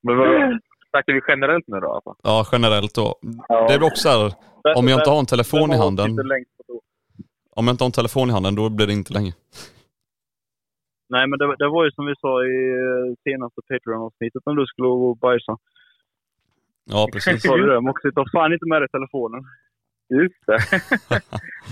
Men 0.00 0.16
vad, 0.18 0.60
snackar 0.90 1.12
vi 1.12 1.20
generellt 1.28 1.68
nu 1.68 1.80
då? 1.80 1.92
Alltså? 1.92 2.14
Ja, 2.22 2.46
generellt 2.52 2.94
då. 2.94 3.14
Ja. 3.48 3.66
Det 3.68 3.74
är 3.74 3.82
också 3.82 4.08
så 4.08 4.08
här, 4.08 4.32
om 4.76 4.88
jag 4.88 5.00
inte 5.00 5.10
har 5.10 5.18
en 5.18 5.26
telefon 5.26 5.72
i 5.72 5.76
handen, 5.76 6.10
om 7.50 7.66
jag 7.66 7.72
inte 7.72 7.84
har 7.84 7.88
en 7.88 7.92
telefon 7.92 8.28
i 8.28 8.32
handen, 8.32 8.54
då 8.54 8.68
blir 8.68 8.86
det 8.86 8.92
inte 8.92 9.12
länge. 9.12 9.32
Nej, 11.08 11.26
men 11.26 11.38
det, 11.38 11.56
det 11.58 11.68
var 11.68 11.84
ju 11.84 11.90
som 11.90 12.06
vi 12.06 12.14
sa 12.20 12.44
i 12.44 12.56
eh, 12.70 13.14
senaste 13.24 13.60
Patreon-avsnittet 13.68 14.42
när 14.46 14.54
du 14.54 14.66
skulle 14.66 14.88
gå 14.88 15.10
och 15.10 15.16
bajsa. 15.16 15.56
Ja, 16.84 17.08
precis. 17.12 17.42
Sa 17.42 17.56
du 17.56 17.66
det? 17.66 18.12
Ta 18.14 18.24
fan 18.32 18.52
inte 18.52 18.66
med 18.66 18.82
dig 18.82 18.88
telefonen. 18.88 19.42
Just 20.08 20.46
det. 20.46 20.58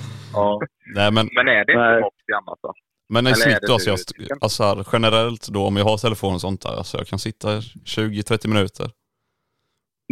Ja. 0.32 0.60
Nej, 0.94 1.12
men, 1.12 1.28
Men 1.32 1.48
är 1.48 1.64
det 1.64 1.72
inte 1.72 2.00
Moxie 2.00 2.36
annars 2.36 2.58
då? 2.62 2.72
men 3.08 3.26
i 3.26 3.34
snitt 3.34 3.58
då, 3.68 3.78
så 3.78 3.90
jag, 3.90 3.98
alltså 4.40 4.62
här, 4.62 4.86
generellt 4.92 5.48
då, 5.48 5.66
om 5.66 5.76
jag 5.76 5.84
har 5.84 5.96
telefon 5.96 6.34
och 6.34 6.40
sånt 6.40 6.62
där, 6.62 6.76
alltså 6.76 6.98
jag 6.98 7.06
kan 7.06 7.18
sitta 7.18 7.48
20-30 7.48 8.48
minuter. 8.48 8.86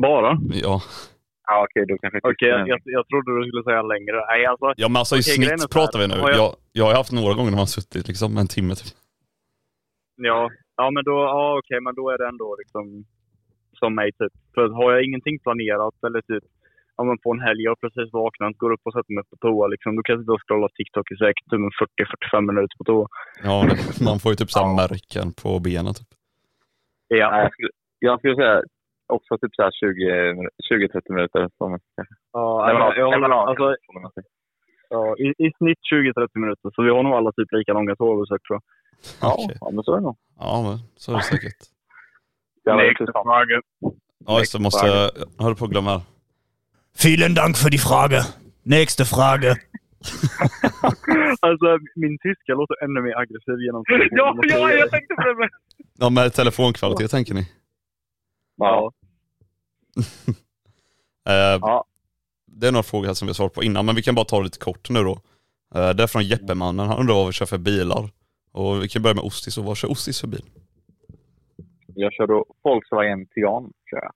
Bara? 0.02 0.38
Ja. 0.52 0.80
Ja, 1.46 1.64
okej, 1.64 1.86
då 1.88 1.98
kanske 1.98 2.18
Okej, 2.22 2.48
jag, 2.48 2.68
jag, 2.68 2.80
jag 2.84 3.08
trodde 3.08 3.28
du 3.40 3.48
skulle 3.48 3.62
säga 3.62 3.82
längre. 3.82 4.16
Nej, 4.30 4.46
alltså. 4.46 4.66
Ja 4.76 4.88
men 4.88 4.96
alltså 4.96 5.16
i 5.16 5.22
snitt 5.22 5.70
pratar 5.76 5.98
vi 5.98 6.06
nu. 6.08 6.14
har 6.20 6.28
jag- 6.30 6.38
Jag, 6.38 6.54
jag 6.72 6.84
har 6.84 6.94
haft 6.94 7.12
några 7.12 7.34
gånger 7.34 7.50
när 7.50 7.60
man 7.60 7.68
har 7.68 7.76
suttit 7.78 8.08
liksom 8.08 8.36
en 8.36 8.48
timme 8.48 8.74
typ. 8.74 8.92
Ja, 10.16 10.50
ja 10.76 10.90
men 10.90 11.04
då, 11.04 11.10
ja, 11.34 11.58
okej, 11.58 11.80
men 11.80 11.94
då 11.94 12.10
är 12.10 12.18
det 12.18 12.28
ändå 12.28 12.56
liksom 12.62 13.04
som 13.78 13.94
mig 13.94 14.12
typ. 14.12 14.32
För 14.54 14.68
har 14.68 14.92
jag 14.92 15.04
ingenting 15.04 15.38
planerat 15.38 15.94
eller 16.06 16.20
typ 16.30 16.44
ja, 17.00 17.04
men 17.04 17.18
på 17.24 17.28
en 17.34 17.44
helg, 17.46 17.60
jag 17.62 17.70
har 17.70 17.80
precis 17.84 18.08
vaknat, 18.12 18.58
går 18.62 18.72
upp 18.74 18.84
och 18.86 18.94
sätter 18.96 19.12
mig 19.14 19.24
på 19.30 19.36
toa 19.44 19.66
liksom. 19.72 19.96
Då 19.96 20.02
kan 20.02 20.12
jag 20.14 20.22
sitta 20.22 20.32
och 20.32 20.44
scrolla 20.46 20.68
TikTok 20.78 21.06
i 21.12 21.16
säkert 21.24 21.46
typ 21.50 21.62
en 21.66 21.76
40-45 22.40 22.46
minuter 22.50 22.76
på 22.80 22.84
toa. 22.90 23.06
Ja, 23.48 23.56
det, 23.68 24.04
man 24.08 24.18
får 24.20 24.28
ju 24.32 24.36
typ 24.36 24.50
såhär 24.50 24.70
märken 24.82 25.26
på 25.42 25.50
benen 25.66 25.94
typ. 25.98 26.10
Ja. 27.08 27.28
Jag, 27.42 27.52
skulle, 27.52 27.72
jag 28.06 28.18
skulle 28.18 28.36
säga 28.42 28.56
också 29.16 29.32
typ 29.42 29.54
så 29.56 29.62
här 29.62 29.72
20 29.80 29.98
20-30 30.72 31.14
minuter. 31.14 31.40
Som, 31.58 31.78
ja 32.32 32.64
Nej, 32.66 32.74
men, 32.74 32.82
jag, 32.82 33.12
jag, 33.12 33.32
alltså. 33.32 33.66
Ja, 34.94 35.16
i, 35.24 35.26
I 35.46 35.48
snitt 35.58 35.82
20-30 35.92 36.28
minuter, 36.34 36.70
så 36.74 36.82
vi 36.82 36.90
har 36.90 37.02
nog 37.02 37.12
alla 37.12 37.32
typ 37.32 37.52
lika 37.52 37.72
långa 37.72 37.96
toabesök 37.96 38.42
tror 38.46 38.56
jag. 38.58 38.64
Ja, 39.22 39.34
Okej. 39.38 39.56
ja, 39.60 39.70
men 39.70 39.84
så 39.84 39.92
är 39.92 39.96
det 39.96 40.02
nog. 40.02 40.16
Ja 40.38 40.54
men 40.66 40.78
så 40.96 41.12
är 41.12 41.16
det 41.16 41.22
säkert. 41.22 41.60
Nästa 42.64 43.12
fråga. 43.12 43.60
Ja 44.26 44.38
just 44.38 44.52
det, 44.52 44.62
måste 44.62 44.86
jag, 44.86 45.10
höll 45.44 45.54
på 45.56 45.64
att 45.64 45.70
glömma 45.70 45.90
här. 45.90 46.02
Vielen 46.94 47.34
Dank 47.34 47.56
für 47.56 47.70
die 47.70 47.78
Frage. 47.78 48.24
Nächste 48.64 49.04
Frage. 49.04 49.56
Alltså, 51.40 51.78
min 51.96 52.18
tyska 52.18 52.54
låter 52.54 52.84
ännu 52.84 53.00
mer 53.02 53.16
aggressiv 53.18 53.54
genom 53.66 53.84
Ja, 53.88 54.36
ja, 54.42 54.70
jag 54.72 54.90
tänkte 54.90 55.14
på 55.14 55.22
det 55.22 55.34
med. 55.34 55.48
Ja 55.98 56.10
med 56.10 56.32
telefonkvalitet 56.34 57.10
tänker 57.10 57.34
ni? 57.34 57.48
Ja. 58.56 58.92
Eh, 61.28 61.58
Ja. 61.60 61.84
Det 62.46 62.66
är 62.68 62.72
några 62.72 62.82
frågor 62.82 63.06
här 63.06 63.14
som 63.14 63.26
vi 63.26 63.30
har 63.30 63.34
svarat 63.34 63.54
på 63.54 63.62
innan, 63.62 63.86
men 63.86 63.94
vi 63.94 64.02
kan 64.02 64.14
bara 64.14 64.24
ta 64.24 64.38
det 64.38 64.44
lite 64.44 64.58
kort 64.58 64.90
nu 64.90 65.02
då. 65.02 65.20
Eh, 65.74 65.90
det 65.90 66.02
är 66.02 66.06
från 66.06 66.22
Jeppemannen, 66.24 66.86
han 66.88 66.98
undrar 66.98 67.14
vad 67.14 67.26
vi 67.26 67.32
kör 67.32 67.46
för 67.46 67.58
bilar. 67.58 68.10
Och 68.52 68.82
vi 68.82 68.88
kan 68.88 69.02
börja 69.02 69.14
med 69.14 69.24
Ostis, 69.24 69.58
och 69.58 69.64
vad 69.64 69.76
kör 69.76 69.90
Ostis 69.90 70.20
för 70.20 70.28
bil? 70.28 70.44
Jag 71.94 72.12
kör 72.12 72.26
då 72.26 72.46
Volkswagen 72.64 73.26
Tian. 73.26 73.72
Kör 73.90 73.96
jag. 74.02 74.12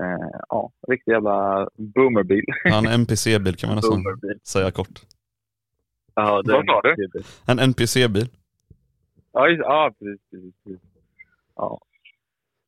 Eh, 0.00 0.28
ja, 0.48 0.72
riktig 0.88 1.12
jävla 1.12 1.68
boomerbil. 1.76 2.44
Han 2.64 2.86
är 2.86 2.90
en 2.90 3.00
NPC-bil 3.00 3.56
kan 3.56 3.68
man 3.68 3.76
nästan 3.76 4.04
säga 4.46 4.70
kort. 4.70 5.00
Ja, 6.14 6.42
det 6.42 6.52
Vad 6.52 6.66
sa 6.66 6.80
du? 6.82 7.22
En 7.46 7.58
NPC-bil. 7.58 8.28
Ja, 9.32 9.48
just, 9.48 9.60
ja 9.60 9.92
precis, 9.98 10.20
precis, 10.30 10.54
precis. 10.64 10.80
Ja. 11.56 11.80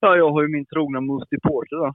Ja, 0.01 0.17
jag 0.17 0.31
har 0.33 0.43
ju 0.43 0.49
min 0.49 0.67
trogna 0.67 1.01
Moostie 1.01 1.39
Porter 1.43 1.77
då. 1.77 1.95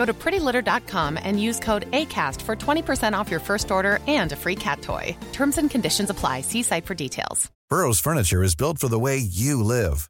Go 0.00 0.06
to 0.06 0.14
prettylitter.com 0.14 1.18
and 1.22 1.38
use 1.38 1.60
code 1.60 1.84
ACAST 1.90 2.40
for 2.40 2.56
20% 2.56 3.12
off 3.12 3.30
your 3.30 3.38
first 3.38 3.70
order 3.70 3.98
and 4.08 4.32
a 4.32 4.36
free 4.36 4.56
cat 4.56 4.80
toy. 4.80 5.14
Terms 5.34 5.58
and 5.58 5.70
conditions 5.70 6.08
apply. 6.08 6.40
See 6.40 6.62
site 6.62 6.86
for 6.86 6.94
details. 6.94 7.50
Burrow's 7.68 8.00
furniture 8.00 8.42
is 8.42 8.54
built 8.54 8.78
for 8.78 8.88
the 8.88 8.98
way 8.98 9.18
you 9.18 9.62
live. 9.62 10.08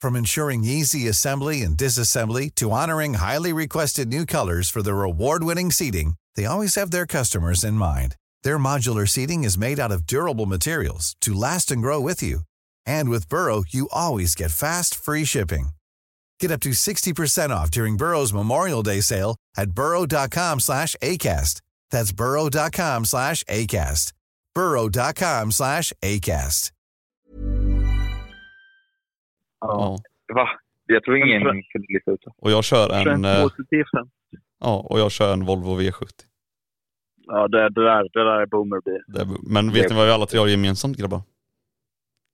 From 0.00 0.16
ensuring 0.16 0.64
easy 0.64 1.06
assembly 1.06 1.60
and 1.60 1.76
disassembly 1.76 2.54
to 2.54 2.70
honoring 2.70 3.12
highly 3.12 3.52
requested 3.52 4.08
new 4.08 4.24
colors 4.24 4.70
for 4.70 4.82
their 4.82 5.02
award-winning 5.10 5.70
seating, 5.70 6.14
they 6.34 6.46
always 6.46 6.74
have 6.76 6.90
their 6.90 7.06
customers 7.06 7.62
in 7.62 7.74
mind. 7.74 8.16
Their 8.42 8.58
modular 8.58 9.06
seating 9.06 9.44
is 9.44 9.58
made 9.58 9.78
out 9.78 9.92
of 9.92 10.06
durable 10.06 10.46
materials 10.46 11.14
to 11.20 11.34
last 11.34 11.70
and 11.70 11.82
grow 11.82 12.00
with 12.00 12.22
you. 12.22 12.40
And 12.86 13.10
with 13.10 13.28
Burrow, 13.28 13.64
you 13.68 13.88
always 13.92 14.34
get 14.34 14.50
fast, 14.50 14.94
free 14.94 15.26
shipping. 15.26 15.75
Get 16.42 16.50
up 16.50 16.60
to 16.60 16.70
60% 16.70 17.50
off 17.50 17.70
during 17.70 17.96
Burrow's 17.96 18.32
Memorial 18.34 18.82
Day 18.82 19.00
sale 19.00 19.36
at 19.56 19.70
burrow.com 19.70 20.60
slash 20.60 20.94
ACAST. 21.02 21.60
That's 21.90 22.12
burrow.com 22.12 23.04
slash 23.04 23.42
ACAST. 23.44 24.12
burrow.com 24.54 25.50
slash 25.52 25.92
ACAST. 26.02 26.72
Ja. 29.60 29.98
Va? 30.34 30.48
Jag 30.86 31.04
tror 31.04 31.16
ingen 31.16 31.42
kunde 31.42 31.86
lista 31.88 32.10
ut 32.10 32.20
det. 32.24 32.30
Och 32.38 32.50
jag 32.50 32.64
kör 32.64 32.92
en, 32.92 33.24
eh, 33.24 33.46
ja, 34.60 34.86
och 34.90 34.98
jag 35.00 35.12
kör 35.12 35.32
en 35.32 35.44
Volvo 35.44 35.80
V70. 35.80 36.10
Ja, 37.26 37.48
det, 37.48 37.68
det, 37.68 37.84
där, 37.84 38.02
det 38.12 38.24
där 38.24 38.40
är 38.40 38.46
boomerbil. 38.46 39.02
Det 39.06 39.20
är, 39.20 39.26
men 39.52 39.72
vet 39.72 39.90
ni 39.90 39.96
vad 39.96 40.06
vi 40.06 40.12
alla 40.12 40.26
tre 40.26 40.38
har 40.38 40.46
gemensamt 40.46 40.96
grabbar? 40.96 41.22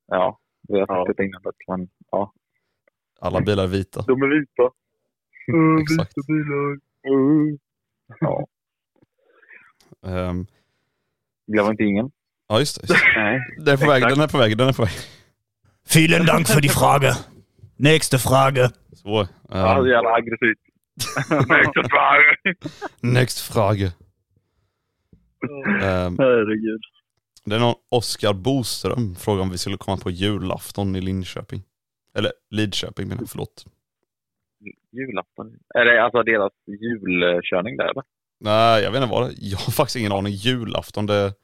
Ja, 0.07 0.39
vi 0.69 0.81
har 0.81 0.87
Ja. 0.89 1.05
sagt 1.07 1.17
det 1.17 1.25
innan, 1.25 1.43
men 1.69 1.89
ja. 2.11 2.33
Alla 3.23 3.41
bilar 3.41 3.63
är 3.65 3.69
vita. 3.69 4.03
De 4.07 4.23
är 4.23 4.27
vita. 4.41 4.63
Exakt. 5.83 6.15
bilar. 6.27 6.79
Mm. 7.09 7.59
Ja, 8.21 8.47
Ehm, 10.07 10.47
glöm 11.47 11.71
inte 11.71 11.85
ingen. 11.85 12.11
ja 12.49 12.59
just 12.59 12.81
det. 12.81 12.89
Just 12.93 13.05
det. 13.15 13.21
Nej. 13.23 13.41
Den 13.59 13.75
är 13.75 13.77
på 13.77 13.91
väg, 13.91 14.03
den 14.03 14.21
är 14.21 14.29
på 14.29 14.39
väg, 14.39 14.59
den 14.59 14.69
är 14.69 14.73
på 14.73 14.83
väg. 14.83 14.93
Vielen 15.95 16.27
Dank 16.27 16.47
für 16.49 16.61
die 16.61 16.69
Frage. 16.69 17.15
Nächste 17.77 18.19
Frage. 18.19 18.71
Så. 18.93 19.21
ehm, 19.21 19.29
Ja, 19.51 19.89
jävla 19.89 20.11
aggressivt. 20.11 20.59
Nästa 21.49 21.83
fråga. 21.89 22.59
next 23.01 23.41
frage. 23.53 23.93
Ehm, 25.83 26.17
Herregud. 26.19 26.81
det 27.45 27.55
är 27.55 27.59
någon 27.61 27.75
Oskar 27.91 28.33
Boström 28.33 29.15
frågar 29.15 29.43
om 29.43 29.51
vi 29.51 29.59
skulle 29.59 29.77
komma 29.77 29.97
på 29.97 30.11
julafton 30.11 30.97
i 30.97 31.01
Linköping. 31.01 31.63
Eller 32.19 32.33
Lidköping 32.51 33.09
menar 33.09 33.23
jag, 33.23 33.31
förlåt. 33.31 33.65
Julafton. 34.93 35.47
Är 35.75 35.85
det 35.85 36.05
alltså 36.05 36.23
deras 36.23 36.53
julkörning 36.67 37.77
där 37.77 37.85
eller? 37.85 38.03
Nej, 38.41 38.83
jag 38.83 38.91
vet 38.93 39.03
inte 39.03 39.15
vad 39.15 39.29
det. 39.29 39.35
Jag 39.39 39.59
har 39.59 39.73
faktiskt 39.73 39.97
ingen 39.97 40.13
aning. 40.13 40.33
Julafton, 40.33 41.07
det 41.07 41.35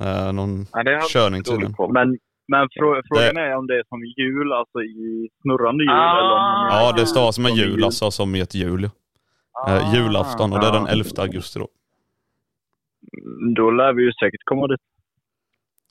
är 0.00 0.32
någon 0.32 0.66
Nej, 0.74 0.84
det 0.84 0.94
har 0.94 1.08
körning 1.08 1.42
tydligen. 1.42 1.74
Men, 1.92 2.18
men 2.48 2.68
frå, 2.78 3.02
frågan 3.08 3.36
är 3.36 3.56
om 3.56 3.66
det 3.66 3.74
är 3.78 3.84
som 3.88 4.04
jul, 4.04 4.52
alltså 4.52 4.82
i 4.82 5.28
snurrande 5.42 5.84
jul 5.84 5.90
Ah. 5.92 6.18
eller 6.18 6.34
om 6.34 6.68
Ja, 6.70 6.92
det 6.96 7.06
stavas 7.06 7.34
som 7.34 7.44
en 7.46 7.50
som 7.50 7.58
i 7.58 7.62
jul, 7.62 7.84
alltså 7.84 8.10
som 8.10 8.34
i 8.34 8.40
ett 8.40 8.54
jul. 8.54 8.90
ja. 9.52 9.76
Eh, 9.76 9.94
julafton 9.94 10.52
och 10.52 10.60
det 10.60 10.66
är 10.66 10.72
den 10.72 10.86
11 10.86 11.10
augusti 11.18 11.58
då. 11.58 11.68
Då 13.56 13.70
lär 13.70 13.92
vi 13.92 14.02
ju 14.02 14.12
säkert 14.12 14.40
komma 14.44 14.66
dit. 14.66 14.80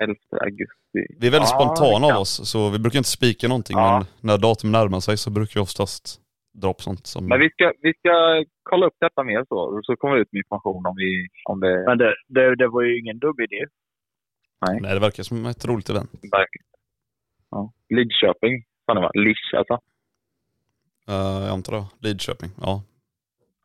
11 0.04 0.16
augusti. 0.42 1.02
Vi 1.20 1.28
är 1.28 1.32
väldigt 1.32 1.50
Ja, 1.52 1.60
spontana 1.60 2.08
av 2.08 2.22
oss, 2.22 2.50
så 2.52 2.70
vi 2.70 2.80
brukar 2.80 2.98
inte 2.98 3.10
spika 3.10 3.48
någonting, 3.48 3.78
Ja. 3.78 3.98
men 3.98 4.30
när 4.30 4.38
datum 4.38 4.72
närmar 4.72 5.00
sig 5.00 5.18
så 5.18 5.30
brukar 5.32 5.54
vi 5.54 5.64
oftast 5.64 6.22
dra 6.62 6.74
på 6.74 6.82
sånt 6.82 7.08
som... 7.08 7.28
Men 7.28 7.40
vi 7.40 7.50
ska, 7.50 7.74
vi 7.82 7.94
ska 7.94 8.44
kolla 8.64 8.86
upp 8.86 8.98
detta 9.00 9.24
mer 9.24 9.46
så, 9.50 9.80
så 9.84 9.96
kommer 9.96 10.16
vi 10.16 10.22
ut 10.22 10.32
med 10.32 10.40
information 10.40 10.86
om, 10.86 10.96
vi, 10.96 11.28
om 11.50 11.60
det 11.60 11.84
Men 11.88 11.98
det, 11.98 12.16
det, 12.28 12.56
det 12.56 12.68
var 12.68 12.82
ju 12.82 13.00
ingen 13.00 13.20
dum 13.20 13.36
idé. 13.40 13.66
Nej, 14.82 14.94
det 14.94 15.00
verkar 15.00 15.24
som 15.24 15.46
ett 15.46 15.66
roligt 15.66 15.90
event. 15.90 16.12
verkligen. 16.14 16.66
Ja. 17.52 17.72
Lidköping. 17.90 18.64
Fan 18.86 18.96
det 18.96 19.02
var 19.02 19.12
Lisch 19.25 19.54
alltså. 19.58 19.74
Uh, 21.10 21.44
jag 21.46 21.50
antar 21.50 21.74
det. 21.74 21.86
Lidköping, 22.08 22.50
ja. 22.62 22.84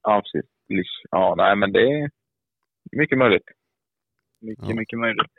Ja, 0.02 0.22
precis. 0.22 0.50
Lisch. 0.68 1.02
Ja, 1.10 1.34
nej 1.36 1.56
men 1.56 1.72
det 1.72 1.80
är 1.80 2.10
mycket 2.92 3.18
möjligt. 3.18 3.48
Mycket, 4.40 4.68
Ja. 4.68 4.74
mycket 4.74 4.98
möjligt. 4.98 5.32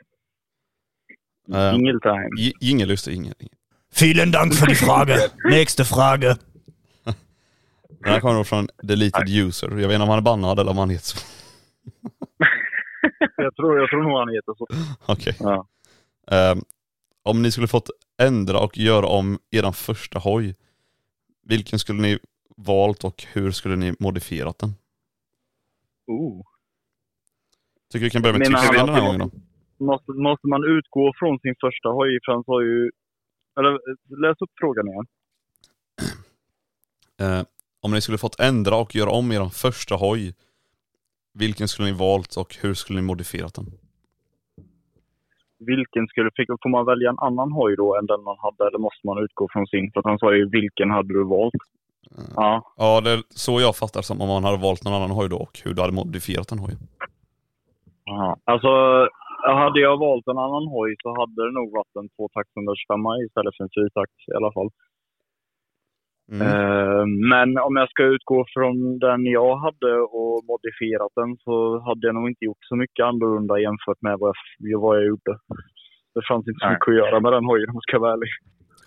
Uh, 1.48 1.74
Ingeltime. 1.74 2.28
Jingelust 2.60 3.08
är 3.08 3.12
ingen. 3.12 3.34
Vielen 4.00 4.32
Dank 4.32 4.54
für 4.54 4.66
die 4.66 4.74
Frage. 4.74 5.30
Nächste 5.44 5.84
Frage. 5.84 6.36
Den 7.88 8.12
här 8.12 8.20
kommer 8.20 8.34
då 8.34 8.44
från 8.44 8.68
deleted 8.82 9.28
user. 9.28 9.68
Jag 9.68 9.76
vet 9.76 9.92
inte 9.92 10.02
om 10.02 10.08
han 10.08 10.18
är 10.18 10.22
bannad 10.22 10.58
eller 10.58 10.70
om 10.70 10.78
han 10.78 10.90
heter 10.90 11.04
så. 11.04 11.18
Jag 13.36 13.56
tror, 13.56 13.78
jag 13.78 13.90
tror 13.90 14.02
nog 14.02 14.18
han 14.18 14.28
heter 14.28 14.54
så. 14.58 14.66
Okej. 15.06 15.36
Ja. 15.40 15.66
Ehm, 16.30 16.64
om 17.22 17.42
ni 17.42 17.50
skulle 17.50 17.68
fått 17.68 17.90
ändra 18.18 18.58
och 18.58 18.78
göra 18.78 19.06
om 19.06 19.38
eran 19.50 19.72
första 19.72 20.18
hoj, 20.18 20.54
vilken 21.44 21.78
skulle 21.78 22.02
ni 22.02 22.18
valt 22.56 23.04
och 23.04 23.24
hur 23.32 23.50
skulle 23.50 23.76
ni 23.76 23.94
modifierat 23.98 24.58
den? 24.58 24.74
Oh. 26.06 26.42
Tycker 27.92 28.04
vi 28.04 28.10
kan 28.10 28.22
börja 28.22 28.38
med 28.38 28.46
tysken 28.46 28.86
den 28.86 28.94
här 28.94 29.00
gången 29.00 29.20
då? 29.20 29.30
Måste, 29.90 30.12
måste 30.12 30.46
man 30.46 30.64
utgå 30.64 31.12
från 31.18 31.38
sin 31.38 31.54
första 31.60 31.88
hoj? 31.88 32.18
För 32.24 32.32
han 32.32 32.44
sa 32.44 32.62
ju... 32.62 32.90
Eller 33.58 33.72
läs 34.22 34.40
upp 34.40 34.50
frågan 34.60 34.88
igen. 34.88 35.06
Eh, 37.20 37.42
om 37.80 37.90
ni 37.90 38.00
skulle 38.00 38.18
fått 38.18 38.40
ändra 38.40 38.76
och 38.76 38.94
göra 38.94 39.10
om 39.10 39.32
eran 39.32 39.50
första 39.50 39.94
hoj, 39.94 40.34
vilken 41.34 41.68
skulle 41.68 41.88
ni 41.90 41.98
valt 41.98 42.36
och 42.36 42.56
hur 42.62 42.74
skulle 42.74 43.00
ni 43.00 43.06
modifierat 43.06 43.54
den? 43.54 43.66
Vilken 45.58 46.06
skulle... 46.06 46.30
Fick, 46.36 46.48
får 46.62 46.68
man 46.68 46.86
välja 46.86 47.10
en 47.10 47.18
annan 47.18 47.52
hoj 47.52 47.76
då 47.76 47.96
än 47.98 48.06
den 48.06 48.22
man 48.22 48.36
hade? 48.38 48.68
Eller 48.68 48.78
måste 48.78 49.06
man 49.06 49.24
utgå 49.24 49.48
från 49.52 49.66
sin? 49.66 49.90
För 49.92 50.02
han 50.04 50.18
sa 50.18 50.34
ju 50.34 50.48
vilken 50.48 50.90
hade 50.90 51.08
du 51.08 51.24
valt? 51.24 51.54
Ja. 52.36 52.72
Ja, 52.76 53.00
det 53.00 53.10
är 53.10 53.22
så 53.28 53.60
jag 53.60 53.76
fattar 53.76 54.02
som 54.02 54.20
om 54.20 54.28
man 54.28 54.44
hade 54.44 54.62
valt 54.62 54.84
någon 54.84 54.94
annan 54.94 55.10
hoj 55.10 55.28
då 55.28 55.36
och 55.36 55.60
hur 55.64 55.74
du 55.74 55.80
hade 55.80 55.92
modifierat 55.92 56.48
den 56.48 56.58
hojen. 56.58 56.78
Aha. 58.10 58.36
Alltså, 58.44 58.68
hade 59.62 59.80
jag 59.80 59.96
valt 60.06 60.26
en 60.32 60.38
annan 60.46 60.66
hoj 60.76 60.90
så 61.02 61.08
hade 61.20 61.38
det 61.46 61.52
nog 61.60 61.68
varit 61.78 61.96
en 62.00 62.08
tvåtakts 62.14 62.52
125 62.56 63.00
istället 63.26 63.56
för 63.56 63.64
en 63.64 63.74
fyrtakt 63.78 64.18
i 64.32 64.34
alla 64.38 64.52
fall. 64.56 64.70
Mm. 66.32 66.42
Eh, 66.48 67.04
Men 67.32 67.48
om 67.68 67.74
jag 67.76 67.88
ska 67.90 68.02
utgå 68.16 68.44
från 68.54 68.98
den 68.98 69.20
jag 69.38 69.56
hade 69.66 69.92
och 70.18 70.34
modifierat 70.52 71.12
den 71.20 71.30
så 71.44 71.54
hade 71.86 72.06
jag 72.06 72.14
nog 72.14 72.28
inte 72.30 72.44
gjort 72.44 72.64
så 72.70 72.76
mycket 72.76 73.04
annorlunda 73.10 73.54
jämfört 73.66 74.00
med 74.06 74.16
vad 74.20 74.32
jag, 74.58 74.80
vad 74.80 74.96
jag 74.98 75.06
gjorde. 75.06 75.32
Det 76.14 76.22
fanns 76.28 76.48
inte 76.48 76.60
så 76.64 76.68
mycket 76.70 76.88
att 76.88 77.00
göra 77.02 77.20
med 77.20 77.32
den 77.32 77.44
hojen 77.44 77.68
om 77.70 77.74
jag 77.80 77.82
ska 77.88 77.98
vara 77.98 78.12
ärlig. 78.12 78.30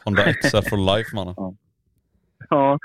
Honda 0.06 0.22
XR 0.34 0.64
for 0.70 0.80
life 0.96 1.10
mannen. 1.16 1.36
Ja. 2.50 2.78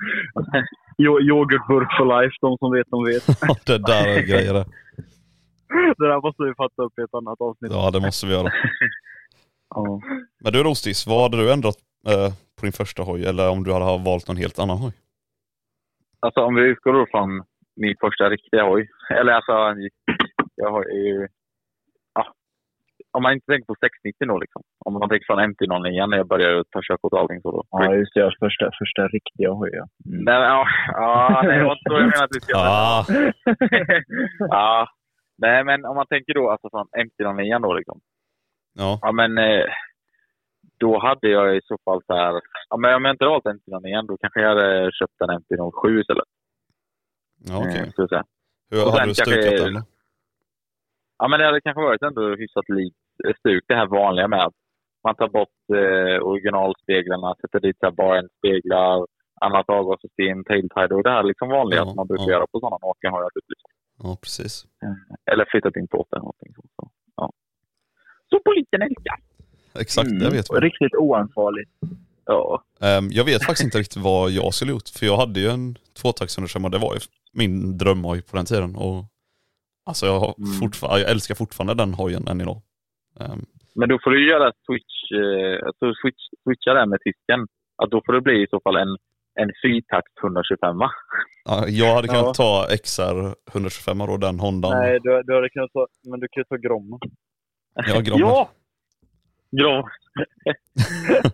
Jo- 0.99 1.21
Yoghurtburk 1.21 1.89
for 1.99 2.07
life, 2.21 2.35
de 2.41 2.57
som 2.59 2.73
vet 2.73 2.87
de 2.91 3.05
vet. 3.05 3.27
det 3.67 3.79
där 3.79 4.07
är 4.17 4.23
grejer 4.31 4.55
det. 4.55 4.65
Det 5.99 6.09
där 6.09 6.21
måste 6.27 6.43
vi 6.43 6.55
fatta 6.55 6.83
upp 6.83 6.99
i 6.99 7.03
ett 7.03 7.15
annat 7.15 7.41
avsnitt. 7.41 7.73
Ja 7.73 7.91
det 7.91 8.01
måste 8.01 8.27
vi 8.27 8.33
göra. 8.33 8.53
Ja. 9.75 10.01
Men 10.45 10.53
du 10.53 10.63
Rostis, 10.63 11.07
vad 11.07 11.23
hade 11.23 11.37
du 11.37 11.53
ändrat 11.53 11.77
eh, 12.07 12.29
på 12.57 12.63
din 12.67 12.73
första 12.73 13.03
hoj? 13.03 13.25
Eller 13.25 13.51
om 13.51 13.63
du 13.65 13.73
hade 13.73 14.05
valt 14.05 14.29
någon 14.29 14.37
helt 14.37 14.59
annan 14.59 14.79
hoj? 14.79 14.93
Alltså 16.21 16.41
om 16.41 16.55
vi 16.55 16.63
utgår 16.63 16.93
då 16.93 17.07
från 17.11 17.31
min 17.77 17.97
första 18.01 18.25
riktiga 18.31 18.63
hoj. 18.65 18.89
Eller 19.21 19.33
alltså, 19.33 19.53
jag 20.55 20.71
har 20.71 20.85
ju... 20.85 21.29
Ja, 22.15 22.25
om 23.13 23.23
man 23.23 23.33
inte 23.33 23.47
tänker 23.47 23.67
på 23.67 23.75
690 23.81 24.27
då 24.29 24.39
liksom. 24.39 24.63
Om 24.85 24.93
man 24.93 25.09
tänker 25.09 25.27
från 25.27 25.41
MT-09 25.51 26.07
när 26.07 26.17
jag 26.17 26.29
började 26.29 26.65
ta 26.71 26.81
körkort 26.83 27.13
och 27.13 27.21
allting 27.21 27.41
så 27.41 27.51
då. 27.51 27.63
Ja, 27.71 27.95
just 27.95 28.15
det. 28.15 28.33
Första, 28.45 28.65
första 28.81 29.03
riktiga 29.09 29.51
hoj, 29.51 29.71
ja. 29.73 29.85
Mm. 30.07 30.25
Nej, 30.25 30.39
men, 30.41 30.49
ja, 30.55 30.67
ja, 30.93 31.43
nej, 31.45 31.59
det 31.59 31.65
var 31.65 31.73
inte 31.73 31.89
så 31.91 31.95
jag 31.95 32.01
menade 32.01 32.25
att 32.25 32.37
vi 32.37 32.41
ska 32.41 32.59
Ah, 32.59 33.05
ja. 34.57 34.89
Nej, 35.41 35.65
men 35.65 35.85
om 35.85 35.97
man 35.97 36.07
tänker 36.07 36.35
då 36.35 36.51
alltså 36.51 36.71
från 36.71 36.87
MT-09 36.89 37.63
då 37.63 37.75
liksom. 37.75 38.01
ja. 38.75 38.99
Ja, 39.03 39.13
men 39.13 39.39
eh, 39.39 39.65
då 40.79 40.99
hade 40.99 41.29
jag 41.29 41.57
i 41.57 41.61
så 41.65 41.77
fall 41.85 42.01
så 42.07 42.15
här. 42.15 42.41
Ja, 42.71 42.77
men 42.77 42.95
om 42.95 43.05
jag 43.05 43.15
inte 43.15 43.25
valt 43.27 43.45
MT-09 43.45 44.07
då 44.07 44.17
kanske 44.17 44.41
jag 44.41 44.49
hade 44.49 44.91
köpt 44.93 45.21
en 45.21 45.31
MT-07 45.41 46.01
istället. 46.01 46.25
ja 47.49 47.59
okej. 47.59 47.93
Jag 47.97 48.09
säga. 48.09 48.25
Hur 48.71 48.87
och 48.87 48.93
hade 48.93 49.05
du 49.07 49.15
kanske- 49.15 49.43
stukat 49.43 49.75
den? 49.75 49.83
Ja, 51.19 51.29
men 51.29 51.39
det 51.41 51.47
hade 51.47 51.61
kanske 51.61 51.83
varit 51.83 52.03
ändå 52.03 52.23
hyfsat 52.37 52.69
likt 52.69 52.97
eh, 53.25 53.35
stuk 53.39 53.65
det 53.69 53.75
här 53.75 53.87
vanliga 53.87 54.29
med 54.29 54.41
att 54.41 54.55
man 55.05 55.15
tar 55.15 55.29
bort 55.29 55.59
eh, 55.75 56.27
originalspeglarna, 56.29 57.35
sätter 57.41 57.61
dit 57.61 57.81
barnspeglar, 57.97 59.07
annat 59.41 59.69
avgassystem, 59.69 60.45
tailtide 60.45 60.95
och 60.95 61.03
det 61.03 61.11
här 61.11 61.23
liksom 61.23 61.49
vanliga 61.49 61.81
Ja, 61.81 61.87
som 61.87 61.97
man 61.97 62.07
brukar 62.07 62.25
ja. 62.25 62.31
göra 62.31 62.47
på 62.53 62.61
sådana 62.61 62.79
Nakenhojar. 62.83 63.31
Typ, 63.35 63.45
liksom. 63.49 63.60
Ja 64.03 64.17
precis. 64.23 64.67
Eller 65.33 65.45
flyttat 65.51 65.77
in 65.77 65.89
på 65.89 66.07
eller 66.13 66.21
någonting. 66.21 66.55
Så. 66.77 66.91
Ja. 67.17 67.33
så 68.31 68.41
på 68.41 68.53
liten 68.53 68.83
älka. 68.83 69.15
Exakt, 69.81 70.09
Mm. 70.09 70.19
det 70.23 70.31
vet 70.31 70.47
vi. 70.53 70.61
Riktigt 70.61 70.95
oansvarigt. 70.99 71.71
Ja. 72.25 72.65
Ehm, 72.81 73.09
jag 73.11 73.25
vet 73.25 73.45
faktiskt 73.45 73.65
inte 73.65 73.79
riktigt 73.79 74.03
vad 74.03 74.31
jag 74.31 74.55
skulle 74.55 74.71
gjort, 74.73 74.89
för 74.89 75.07
jag 75.07 75.17
hade 75.17 75.41
ju 75.41 75.49
en 75.49 75.77
tvåtaktsundersömmare, 76.03 76.73
det 76.73 76.79
var 76.79 76.95
ju 76.95 77.01
min 77.33 77.79
drömhoj 77.79 78.23
på 78.23 78.37
den 78.37 78.45
tiden. 78.47 78.77
Och, 78.77 79.05
alltså 79.87 80.07
jag, 80.07 80.21
har 80.21 80.35
Mm. 80.39 80.71
jag 80.83 81.11
älskar 81.11 81.35
fortfarande 81.35 81.75
den 81.75 81.95
hojen 81.95 82.29
än 82.29 82.41
idag. 82.41 82.63
Ehm, 83.21 83.45
Men 83.75 83.89
då 83.89 83.99
får 84.05 84.11
du 84.11 84.29
göra 84.31 84.53
switch, 84.67 85.13
eh, 85.13 85.67
alltså 85.67 85.95
switch, 86.03 86.23
switcha 86.45 86.75
där 86.75 86.87
med 86.87 86.99
tysken. 87.05 87.47
Att 87.83 87.91
då 87.91 88.03
får 88.07 88.13
det 88.13 88.21
bli 88.21 88.43
i 88.43 88.47
så 88.51 88.61
fall 88.61 88.77
en, 88.77 88.97
en 89.35 89.51
fyrtakt 89.63 90.19
125 90.23 90.77
ja, 91.45 91.69
jag 91.69 91.95
hade 91.95 92.09
kunnat 92.09 92.25
Ja. 92.39 92.67
ta 92.67 92.77
XR 92.83 93.35
125 93.53 93.99
då, 93.99 94.17
den 94.17 94.41
Hondan. 94.41 94.79
Nej, 94.79 95.01
du, 95.03 95.23
du 95.23 95.35
hade 95.35 95.49
kunnat 95.49 95.73
ta, 95.73 95.87
men 96.03 96.21
du 96.21 96.29
kan 96.29 96.41
ju 96.41 96.45
ta 96.45 96.57
Grommen. 96.57 96.99
Ja, 97.75 98.01
Grommen. 98.01 98.21
Ja! 98.21 98.51
Ja! 99.51 99.89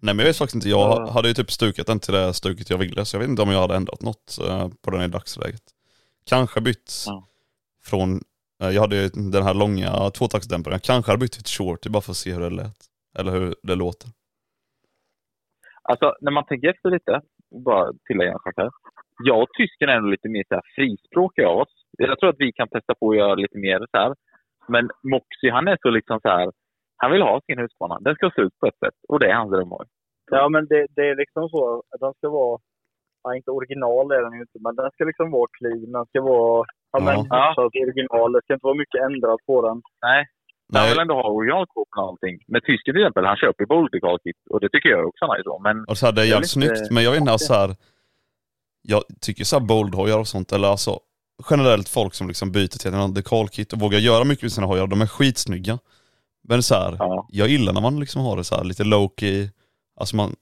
Nej 0.00 0.14
men 0.14 0.18
jag 0.18 0.24
vet 0.26 0.36
faktiskt 0.36 0.54
inte, 0.54 0.68
jag 0.68 0.80
Ja. 0.80 1.10
hade 1.10 1.28
ju 1.28 1.34
typ 1.34 1.50
stukat 1.50 1.86
den 1.86 2.00
till 2.00 2.14
det 2.14 2.34
stuket 2.34 2.70
jag 2.70 2.78
ville, 2.78 3.04
så 3.04 3.16
jag 3.16 3.20
vet 3.20 3.28
inte 3.28 3.42
om 3.42 3.50
jag 3.50 3.60
hade 3.60 3.76
ändrat 3.76 4.02
något 4.02 4.38
eh, 4.48 4.68
på 4.82 4.90
den 4.90 5.02
i 5.02 5.08
dagsläget. 5.08 5.62
Kanske 6.26 6.60
bytt 6.60 6.92
Ja. 7.06 7.28
från, 7.84 8.20
eh, 8.62 8.70
jag 8.70 8.80
hade 8.80 8.96
ju 8.96 9.08
den 9.08 9.42
här 9.42 9.54
långa 9.54 10.10
tvåtaktsdämparen, 10.10 10.74
jag 10.74 10.82
kanske 10.82 11.10
hade 11.12 11.20
bytt 11.20 11.32
till 11.32 11.40
ett 11.40 11.48
shorty 11.48 11.90
bara 11.90 12.00
för 12.02 12.10
att 12.10 12.16
se 12.16 12.32
hur 12.32 12.40
det 12.40 12.50
lät. 12.50 12.76
Eller 13.18 13.32
hur 13.32 13.54
det 13.62 13.74
låter. 13.74 14.08
Alltså, 15.82 16.14
när 16.20 16.32
man 16.32 16.44
tänker 16.46 16.68
efter 16.68 16.90
lite, 16.90 17.20
bara 17.64 17.92
tillägga 18.06 18.32
en 18.32 18.38
sak 18.38 18.54
här. 18.56 18.70
Jag 19.24 19.42
och 19.42 19.48
tysken 19.58 19.88
är 19.88 20.00
lite 20.10 20.28
mer 20.28 20.44
så 20.48 20.54
här 20.54 20.62
frispråkiga 20.76 21.48
av 21.48 21.58
oss. 21.58 21.74
Jag 21.98 22.18
tror 22.18 22.30
att 22.30 22.36
vi 22.44 22.52
kan 22.52 22.68
testa 22.68 22.94
på 22.94 23.10
att 23.10 23.16
göra 23.16 23.34
lite 23.34 23.58
mer 23.58 23.78
så 23.78 23.98
här. 23.98 24.14
Men 24.68 24.90
Moxie, 25.02 25.50
han 25.52 25.68
är 25.68 25.78
så 25.82 25.90
liksom 25.90 26.20
så 26.20 26.28
här. 26.28 26.52
Han 26.96 27.10
vill 27.12 27.22
ha 27.22 27.40
sin 27.46 27.58
Husqvarna. 27.58 27.98
Den 28.00 28.14
ska 28.14 28.30
se 28.30 28.42
ut 28.42 28.58
på 28.60 28.66
ett 28.66 28.78
sätt. 28.84 28.94
Och 29.08 29.18
det 29.20 29.26
är 29.30 29.34
hans 29.34 29.50
drömhoj. 29.52 29.86
Ja, 30.30 30.48
men 30.48 30.66
det, 30.66 30.86
det 30.96 31.08
är 31.08 31.16
liksom 31.16 31.48
så 31.48 31.82
att 31.94 32.00
den 32.00 32.14
ska 32.14 32.28
vara, 32.28 32.58
ja, 33.22 33.36
inte 33.36 33.50
original 33.50 34.10
är 34.12 34.22
den 34.22 34.32
ju 34.32 34.40
inte, 34.40 34.58
men 34.64 34.76
den 34.76 34.90
ska 34.90 35.04
liksom 35.04 35.30
vara 35.30 35.48
clean. 35.58 35.92
Den 35.92 36.06
ska 36.06 36.20
vara, 36.22 36.64
ja, 36.92 36.98
men 37.06 37.16
Ja. 37.30 37.54
original. 37.86 38.32
Det 38.32 38.40
ska 38.44 38.54
inte 38.54 38.66
vara 38.66 38.74
mycket 38.82 39.00
ändrat 39.02 39.40
på 39.46 39.62
den. 39.68 39.82
Nej. 40.02 40.26
Han 40.80 40.88
vill 40.88 40.98
ändå 40.98 41.14
ha 41.14 41.28
originalkåpan 41.30 42.04
och 42.04 42.10
allting. 42.10 42.44
Men 42.46 42.60
tysken 42.60 42.94
till 42.94 43.02
exempel, 43.02 43.24
han 43.24 43.36
köper 43.36 43.62
ju 43.62 43.66
Boldical-kit. 43.66 44.36
Och 44.50 44.60
det 44.60 44.68
tycker 44.68 44.88
jag 44.88 45.06
också 45.08 45.24
är 45.24 45.38
nice. 45.38 45.62
Men 45.62 45.84
och 45.84 45.98
så 45.98 46.06
här, 46.06 46.12
det 46.12 46.20
är 46.22 46.24
jävligt 46.24 46.56
lite- 46.56 46.76
snyggt, 46.76 46.90
men 46.90 47.02
jag 47.04 47.10
vet 47.10 47.20
inte, 47.20 47.32
alltså 47.32 47.46
så 47.46 47.54
här, 47.54 47.76
jag 48.82 49.02
tycker 49.20 49.44
så 49.44 49.58
här 49.58 49.66
boldhojar 49.66 50.18
och 50.18 50.28
sånt, 50.28 50.52
eller 50.52 50.68
alltså 50.68 51.00
generellt 51.50 51.88
folk 51.88 52.14
som 52.14 52.28
liksom 52.28 52.52
byter 52.52 52.78
till 52.78 52.94
en 52.94 53.14
dekalkit 53.14 53.72
och 53.72 53.80
vågar 53.80 53.98
göra 53.98 54.24
mycket 54.24 54.42
med 54.42 54.52
sina 54.52 54.66
hojar, 54.66 54.86
de 54.86 55.00
är 55.00 55.06
skitsnygga. 55.06 55.78
Men 56.48 56.62
så 56.62 56.74
här, 56.74 56.96
ja. 56.98 57.26
jag 57.28 57.48
gillar 57.48 57.72
när 57.72 57.80
man 57.80 58.00
liksom 58.00 58.22
har 58.22 58.36
det 58.36 58.44
så 58.44 58.56
här 58.56 58.64
lite 58.64 58.84
low-key, 58.84 59.48
alltså 59.96 60.16
man 60.16 60.36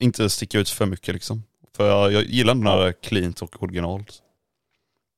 inte 0.00 0.30
sticker 0.30 0.58
ut 0.58 0.68
för 0.68 0.86
mycket 0.86 1.14
liksom. 1.14 1.42
För 1.76 1.88
jag, 1.88 2.12
jag 2.12 2.22
gillar 2.22 2.52
ändå 2.52 2.70
när 2.70 2.76
det 2.78 2.88
är 2.88 2.92
cleant 2.92 3.42
och 3.42 3.62
originalt. 3.62 4.22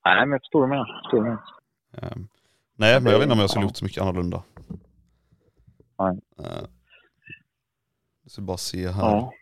Nej, 0.04 0.20
men 0.20 0.30
jag 0.30 0.40
förstår 0.40 0.62
du 0.62 0.68
menar. 0.68 1.00
Förstår 1.02 1.22
menar. 1.22 1.42
Ehm, 1.96 2.28
nej, 2.76 3.00
men 3.00 3.12
jag 3.12 3.18
vet 3.18 3.22
inte 3.22 3.32
om 3.32 3.40
jag 3.40 3.50
skulle 3.50 3.64
gjort 3.64 3.76
så 3.76 3.84
mycket 3.84 4.02
annorlunda. 4.02 4.42
Nej. 5.98 6.20
Uh, 6.40 6.68
så 8.26 8.40
bara 8.40 8.56
se 8.56 8.88
här. 8.88 9.02
Ja. 9.02 9.32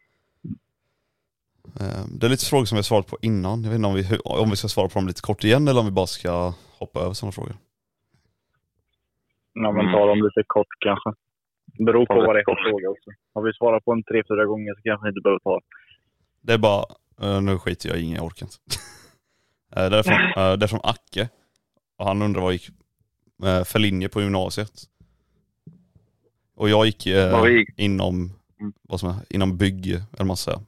Ehm, 1.80 2.18
det 2.18 2.26
är 2.26 2.30
lite 2.30 2.46
frågor 2.46 2.64
som 2.64 2.76
vi 2.76 2.78
har 2.78 2.82
svarat 2.82 3.06
på 3.06 3.18
innan. 3.22 3.62
Jag 3.62 3.70
vet 3.70 3.76
inte 3.76 3.88
om 3.88 3.94
vi, 3.94 4.18
om 4.24 4.50
vi 4.50 4.56
ska 4.56 4.68
svara 4.68 4.88
på 4.88 4.98
dem 4.98 5.06
lite 5.06 5.22
kort 5.22 5.44
igen 5.44 5.68
eller 5.68 5.80
om 5.80 5.86
vi 5.86 5.92
bara 5.92 6.06
ska 6.06 6.52
hoppa 6.78 7.00
över 7.00 7.12
sådana 7.12 7.32
frågor. 7.32 7.56
Ja, 9.52 9.72
men 9.72 9.92
ta 9.92 10.06
dem 10.06 10.18
lite 10.18 10.42
kort 10.46 10.72
kanske. 10.78 11.10
Beror 11.78 12.06
på 12.06 12.14
det 12.14 12.26
vad 12.26 12.36
det 12.36 12.40
är 12.40 12.44
för 12.44 12.70
fråga 12.70 12.88
också. 12.88 13.10
Om 13.32 13.44
vi 13.44 13.52
svarar 13.52 13.80
på 13.80 13.92
en 13.92 14.02
tre, 14.02 14.22
fyra 14.28 14.44
gånger 14.44 14.74
så 14.74 14.80
kanske 14.82 15.04
vi 15.04 15.08
inte 15.08 15.20
behöver 15.20 15.38
ta. 15.38 15.60
Det 16.40 16.52
är 16.52 16.58
bara, 16.58 16.84
eh, 17.22 17.42
nu 17.42 17.58
skiter 17.58 17.88
jag 17.88 17.98
i 17.98 18.02
ingen, 18.02 18.16
jag 18.16 18.24
orkar 18.24 18.46
inte. 18.46 18.56
Eh, 19.76 19.90
det, 19.90 19.98
är 19.98 20.02
från, 20.02 20.14
eh, 20.36 20.52
det 20.56 20.66
är 20.66 20.68
från 20.68 20.80
Acke. 20.82 21.28
Och 21.98 22.06
han 22.06 22.22
undrar 22.22 22.42
vad 22.42 22.52
jag 22.52 22.60
gick 22.60 22.68
eh, 23.44 23.64
för 23.64 23.78
linje 23.78 24.08
på 24.08 24.20
gymnasiet. 24.22 24.72
Och 26.54 26.68
jag 26.68 26.86
gick, 26.86 27.06
eh, 27.06 27.44
gick? 27.46 27.68
inom, 27.78 28.32
Mm. 28.60 28.72
vad 28.82 29.00
som 29.00 29.08
är, 29.08 29.14
inom 29.30 29.56
bygg, 29.56 29.86
eller 30.12 30.24
man 30.24 30.36
säger. 30.36 30.60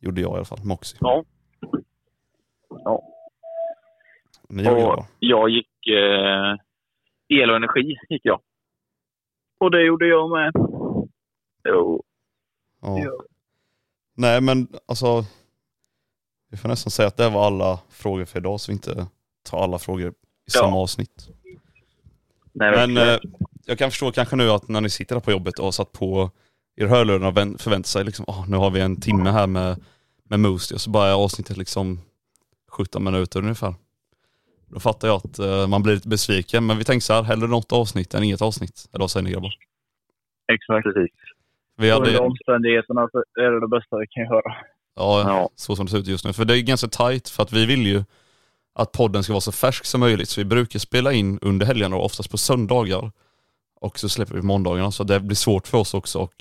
Gjorde 0.00 0.20
jag 0.20 0.32
i 0.32 0.34
alla 0.34 0.44
fall, 0.44 0.64
Moxie. 0.64 0.98
Ja. 1.00 1.24
Ja. 2.68 3.02
Ni 4.48 4.68
Och 4.68 5.06
jag 5.18 5.50
gick 5.50 5.86
eh, 5.86 6.54
el 7.28 7.50
och 7.50 7.56
energi. 7.56 7.96
gick 8.08 8.20
jag. 8.24 8.40
Och 9.58 9.70
det 9.70 9.82
gjorde 9.84 10.06
jag 10.06 10.30
med. 10.30 10.52
Jo. 11.68 12.02
Ja. 12.82 12.98
Nej 14.16 14.40
men 14.40 14.68
alltså, 14.86 15.24
vi 16.50 16.56
får 16.56 16.68
nästan 16.68 16.90
säga 16.90 17.08
att 17.08 17.16
det 17.16 17.28
var 17.30 17.46
alla 17.46 17.78
frågor 17.88 18.24
för 18.24 18.38
idag 18.38 18.60
så 18.60 18.72
vi 18.72 18.74
inte 18.74 19.06
tar 19.42 19.62
alla 19.62 19.78
frågor 19.78 20.08
i 20.10 20.12
Ja. 20.54 20.60
samma 20.60 20.76
avsnitt. 20.76 21.28
Nej, 22.52 22.70
Men 22.88 22.96
eh, 22.96 23.18
jag 23.66 23.78
kan 23.78 23.90
förstå 23.90 24.12
kanske 24.12 24.36
nu 24.36 24.50
att 24.50 24.68
när 24.68 24.80
ni 24.80 24.90
sitter 24.90 25.14
där 25.16 25.20
på 25.20 25.30
jobbet 25.30 25.58
och 25.58 25.64
har 25.64 25.72
satt 25.72 25.92
på 25.92 26.30
er 26.76 26.86
hörlurar 26.86 27.26
och 27.26 27.36
vän- 27.36 27.58
förväntar 27.58 27.86
sig 27.88 28.04
liksom, 28.04 28.24
"Åh, 28.28 28.44
nu 28.48 28.56
har 28.56 28.70
vi 28.70 28.80
en 28.80 29.00
timme 29.00 29.30
här 29.30 29.46
med, 29.46 29.80
med 30.24 30.40
Moosty 30.40 30.74
och 30.74 30.80
så 30.80 30.90
bara 30.90 31.08
är 31.08 31.12
avsnittet 31.14 31.56
liksom 31.56 32.00
17 32.70 33.04
minuter 33.04 33.38
ungefär. 33.40 33.74
Då 34.68 34.80
fattar 34.80 35.08
jag 35.08 35.16
att 35.16 35.38
eh, 35.38 35.66
man 35.66 35.82
blir 35.82 35.94
lite 35.94 36.08
besviken, 36.08 36.66
men 36.66 36.78
vi 36.78 36.84
tänker 36.84 37.02
så 37.04 37.12
här, 37.12 37.22
hellre 37.22 37.46
något 37.48 37.72
avsnitt 37.72 38.14
än 38.14 38.22
inget 38.24 38.42
avsnitt. 38.42 38.88
Eller 38.92 39.00
vad 39.02 39.10
säger 39.10 39.24
ni 39.24 39.30
grabbar? 39.32 39.54
Exakt. 40.52 40.84
Precis. 40.84 41.10
Vi 41.76 41.90
Under 41.92 42.06
hade, 42.12 42.18
omständigheterna 42.18 43.08
så 43.12 43.18
är 43.40 43.50
det 43.50 43.60
det 43.60 43.68
bästa 43.68 43.96
vi 43.98 44.06
kan 44.06 44.24
göra. 44.24 44.54
ja, 44.96 45.20
Ja. 45.28 45.50
så 45.54 45.76
som 45.76 45.86
det 45.86 45.90
ser 45.92 45.98
ut 45.98 46.06
just 46.06 46.24
nu. 46.24 46.32
För 46.32 46.44
det 46.44 46.58
är 46.58 46.62
ganska 46.62 46.88
tight 46.88 47.28
för 47.28 47.42
att 47.42 47.52
vi 47.52 47.66
vill 47.66 47.86
ju 47.86 48.04
att 48.74 48.92
podden 48.92 49.22
ska 49.22 49.32
vara 49.32 49.40
så 49.40 49.52
färsk 49.52 49.84
som 49.84 50.00
möjligt. 50.00 50.28
Så 50.28 50.40
vi 50.40 50.44
brukar 50.44 50.78
spela 50.78 51.12
in 51.12 51.38
under 51.42 51.66
helgerna 51.66 51.96
och 51.96 52.04
oftast 52.04 52.30
på 52.30 52.38
söndagar. 52.38 53.12
Och 53.80 53.98
så 53.98 54.08
släpper 54.08 54.34
vi 54.34 54.42
måndagarna. 54.42 54.90
Så 54.90 55.04
det 55.04 55.20
blir 55.20 55.36
svårt 55.36 55.66
för 55.66 55.78
oss 55.78 55.94
också 55.94 56.18
och 56.18 56.34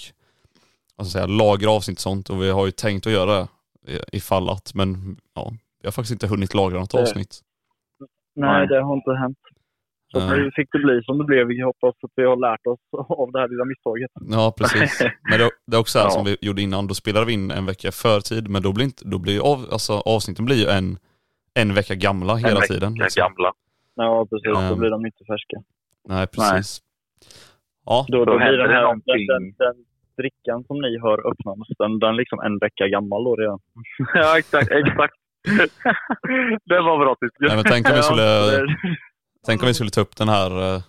alltså 0.96 1.12
säga, 1.12 1.26
lagra 1.28 1.72
avsnitt 1.72 1.98
och 1.98 2.02
sånt. 2.02 2.30
Och 2.30 2.44
vi 2.44 2.50
har 2.52 2.66
ju 2.66 2.72
tänkt 2.72 3.08
att 3.08 3.14
göra 3.14 3.48
det 3.86 4.06
ifall 4.12 4.50
att. 4.50 4.74
Men 4.74 5.18
ja, 5.36 5.52
vi 5.82 5.88
har 5.88 5.92
faktiskt 5.92 6.12
inte 6.12 6.28
hunnit 6.28 6.54
lagra 6.54 6.80
något 6.80 6.96
avsnitt. 6.96 7.40
Nej, 8.36 8.50
Nej. 8.58 8.68
det 8.68 8.82
har 8.84 8.94
inte 8.96 9.12
hänt. 9.12 9.38
Så 10.12 10.20
Eh. 10.20 10.30
nu 10.30 10.52
fick 10.56 10.70
det 10.72 10.80
bli 10.80 11.04
som 11.04 11.18
det 11.18 11.24
blev. 11.24 11.48
Vi 11.48 11.62
hoppas 11.62 11.96
att 12.04 12.12
vi 12.16 12.24
har 12.26 12.36
lärt 12.36 12.68
oss 12.68 12.80
av 13.10 13.32
det 13.32 13.40
här 13.40 13.48
lilla 13.48 13.66
misstaget. 13.66 14.12
Ja 14.30 14.54
precis. 14.58 15.02
Men 15.30 15.40
det, 15.40 15.50
det 15.68 15.76
är 15.78 15.80
också 15.80 15.92
så 15.92 16.00
här 16.00 16.06
Ja. 16.06 16.12
som 16.12 16.26
vi 16.26 16.38
gjorde 16.42 16.62
innan. 16.62 16.88
Då 16.88 16.94
spelade 16.94 17.26
vi 17.26 17.34
in 17.34 17.52
en 17.52 17.66
vecka 17.66 17.92
förtid. 17.92 18.48
Men 18.50 18.62
då 18.62 18.74
blir, 18.74 18.86
inte, 18.86 19.06
då 19.06 19.18
blir 19.18 19.40
av, 19.52 19.68
alltså, 19.72 19.94
avsnitten 19.94 20.46
blir 20.46 20.56
ju 20.56 20.66
en, 20.68 20.98
en 21.54 21.74
vecka 21.74 21.96
gamla 21.96 22.36
hela 22.36 22.62
En 22.62 22.68
tiden. 22.68 22.94
vecka 22.94 23.04
liksom. 23.04 23.22
gamla. 23.22 23.54
Ja, 23.96 24.26
precis. 24.26 24.44
Då 24.54 24.60
Ehm. 24.60 24.80
blir 24.80 24.90
de 24.90 25.06
inte 25.06 25.26
färska. 25.26 25.58
Nej 26.08 26.28
precis. 26.28 26.82
Ja, 27.86 28.06
Då, 28.08 28.18
då, 28.18 28.26
Då 28.26 28.38
blir 28.38 28.46
händer 28.46 28.58
den 28.58 28.70
det 28.70 28.76
här, 28.76 28.82
någonting. 28.84 29.28
den, 29.28 29.44
den, 29.58 29.76
drickan 30.18 30.64
som 30.64 30.82
ni 30.82 30.98
har 30.98 31.32
öppnat, 31.32 31.68
den, 31.78 32.00
den 32.00 32.10
är 32.10 32.14
liksom 32.14 32.40
en 32.40 32.58
vecka 32.58 32.88
gammal 32.88 33.24
då 33.24 33.36
redan. 33.36 33.60
ja, 34.14 34.38
exakt. 34.38 34.72
exakt. 34.72 35.14
det 36.66 36.82
var 36.82 37.00
bra 37.00 37.16
tycker 37.16 37.48
Nej, 37.48 37.56
men 37.56 37.66
tänk 37.66 37.90
om 37.90 37.96
vi 37.96 38.04
skulle, 38.04 38.28
tänk 39.46 39.62
om 39.62 39.68
vi 39.68 39.74
skulle 39.74 39.90
ta 39.90 40.02
upp 40.02 40.16
den 40.16 40.30
här 40.30 40.52
uh, 40.52 40.82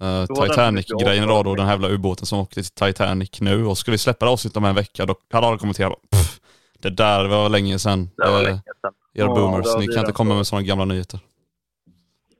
var 0.00 0.26
den 0.26 0.48
Titanic-grejen 0.48 1.24
idag 1.24 1.44
då, 1.44 1.54
den 1.54 1.66
här 1.66 1.72
jävla 1.72 1.88
ubåten 1.88 2.26
som 2.26 2.38
åkte 2.38 2.54
till 2.54 2.64
Titanic 2.64 3.40
nu 3.40 3.64
och 3.66 3.78
skulle 3.78 3.92
vi 3.94 3.98
släppa 3.98 4.26
det 4.26 4.32
avsnittet 4.32 4.56
om 4.56 4.64
en 4.64 4.74
vecka 4.74 5.06
då 5.06 5.14
hade 5.32 5.46
alla 5.46 5.58
kommenterat 5.58 5.92
"Pff, 6.10 6.40
det 6.82 6.90
där 6.90 7.28
var 7.28 7.48
länge 7.48 7.78
sedan. 7.78 8.10
Det 8.16 8.30
var 8.30 8.38
Eh, 8.38 8.44
länge 8.44 8.62
sedan. 8.80 8.92
Er 9.14 9.20
Ja, 9.20 9.34
boomers, 9.34 9.66
ni 9.78 9.86
kan 9.86 9.98
inte 10.00 10.12
komma 10.12 10.34
med 10.34 10.46
sådana 10.46 10.66
gamla 10.66 10.84
nyheter. 10.84 11.20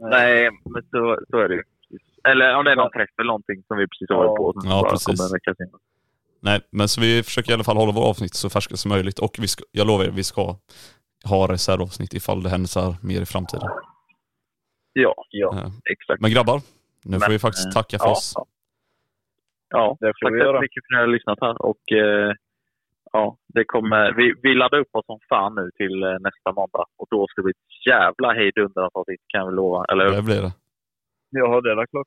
Nej, 0.00 0.50
men 0.64 0.82
så, 0.90 1.18
så 1.30 1.38
är 1.38 1.48
det 1.48 1.54
ju. 1.54 1.62
Eller 2.30 2.54
om 2.56 2.64
det 2.64 2.72
är 2.72 2.76
någon 2.76 2.90
träff 2.90 3.10
eller 3.18 3.26
någonting 3.26 3.62
som 3.66 3.76
vi 3.78 3.86
precis 3.88 4.08
har 4.10 4.16
varit 4.16 4.36
på. 4.36 4.60
som 4.60 4.70
Ja, 4.70 4.88
precis. 4.90 5.32
Nej, 6.40 6.60
men 6.70 6.88
så 6.88 7.00
vi 7.00 7.22
försöker 7.22 7.50
i 7.50 7.54
alla 7.54 7.64
fall 7.64 7.76
hålla 7.76 7.92
våra 7.92 8.04
avsnitt 8.04 8.34
så 8.34 8.50
färska 8.50 8.76
som 8.76 8.88
möjligt 8.88 9.18
och 9.18 9.36
vi 9.38 9.48
ska, 9.48 9.64
jag 9.72 9.86
lovar 9.86 10.04
er, 10.04 10.10
vi 10.10 10.24
ska 10.24 10.56
ha 11.24 11.52
reservavsnitt 11.52 12.14
ifall 12.14 12.42
det 12.42 12.50
händer 12.50 12.68
så 12.68 12.80
här 12.80 12.94
mer 13.02 13.20
i 13.20 13.26
framtiden. 13.26 13.68
Ja, 14.92 15.14
ja, 15.30 15.48
Eh, 15.52 15.70
exakt. 15.90 16.20
Men 16.20 16.30
grabbar, 16.30 16.60
nu 17.04 17.12
får 17.12 17.20
Men, 17.20 17.30
vi 17.30 17.38
faktiskt 17.38 17.66
eh, 17.66 17.72
tacka 17.72 17.98
för 17.98 18.06
ja, 18.06 18.12
oss. 18.12 18.32
Ja, 18.36 18.46
ja 19.70 19.96
Det 20.00 20.06
får 20.06 20.26
tack 20.26 20.34
vi 20.34 20.40
så 20.40 20.44
göra. 20.44 20.60
mycket 20.60 20.82
för 20.86 20.94
att 20.94 20.98
ni 20.98 21.00
har 21.06 21.12
lyssnat 21.16 21.38
här. 21.40 21.62
Och, 21.62 21.92
eh, 21.92 22.32
ja, 23.12 23.36
det 23.54 23.64
kommer, 23.64 24.12
vi, 24.12 24.34
vi 24.42 24.54
laddar 24.54 24.78
upp 24.78 24.92
oss 24.92 25.06
som 25.06 25.18
fan 25.28 25.54
nu 25.54 25.70
till 25.76 26.02
eh, 26.02 26.10
nästa 26.20 26.52
måndag. 26.58 26.84
Och 26.98 27.06
då 27.10 27.26
ska 27.28 27.40
det 27.40 27.44
bli 27.44 27.50
ett 27.50 27.86
jävla 27.86 28.32
hejdundrans 28.32 28.94
avsnitt 28.94 29.20
kan 29.28 29.46
väl 29.46 29.54
lova. 29.54 29.84
Eller 29.92 30.04
hur? 30.04 30.16
Det 30.16 30.22
blir 30.22 30.42
det. 30.42 30.52
Ja, 31.30 31.60
det 31.60 31.70
är 31.70 31.86
klart. 31.86 32.06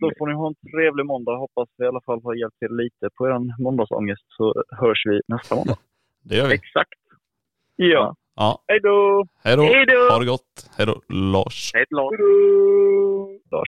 Då 0.00 0.10
får 0.18 0.26
ni 0.26 0.34
ha 0.34 0.46
en 0.48 0.54
trevlig 0.72 1.06
måndag. 1.06 1.36
Hoppas 1.36 1.68
vi 1.76 1.84
i 1.84 1.88
alla 1.88 2.00
fall 2.06 2.20
har 2.24 2.34
hjälpt 2.34 2.62
er 2.62 2.68
lite 2.82 3.08
på 3.16 3.26
er 3.28 3.62
måndagsångest 3.62 4.24
så 4.36 4.44
hörs 4.80 5.02
vi 5.06 5.20
nästa 5.28 5.54
måndag. 5.56 5.76
Det 6.24 6.36
gör 6.36 6.48
vi. 6.48 6.54
exakt. 6.54 7.00
Ja. 7.76 8.14
Ja, 8.38 8.58
Hej 8.68 8.80
då! 8.80 9.24
hej 9.44 9.56
då. 9.56 9.62
Ha 10.12 10.18
det 10.18 10.26
gott. 10.26 10.70
Hej 10.76 10.86
då, 10.86 11.00
Lars. 11.08 11.70
Hej 11.74 11.84
då. 11.90 12.10
Lars. 13.50 13.68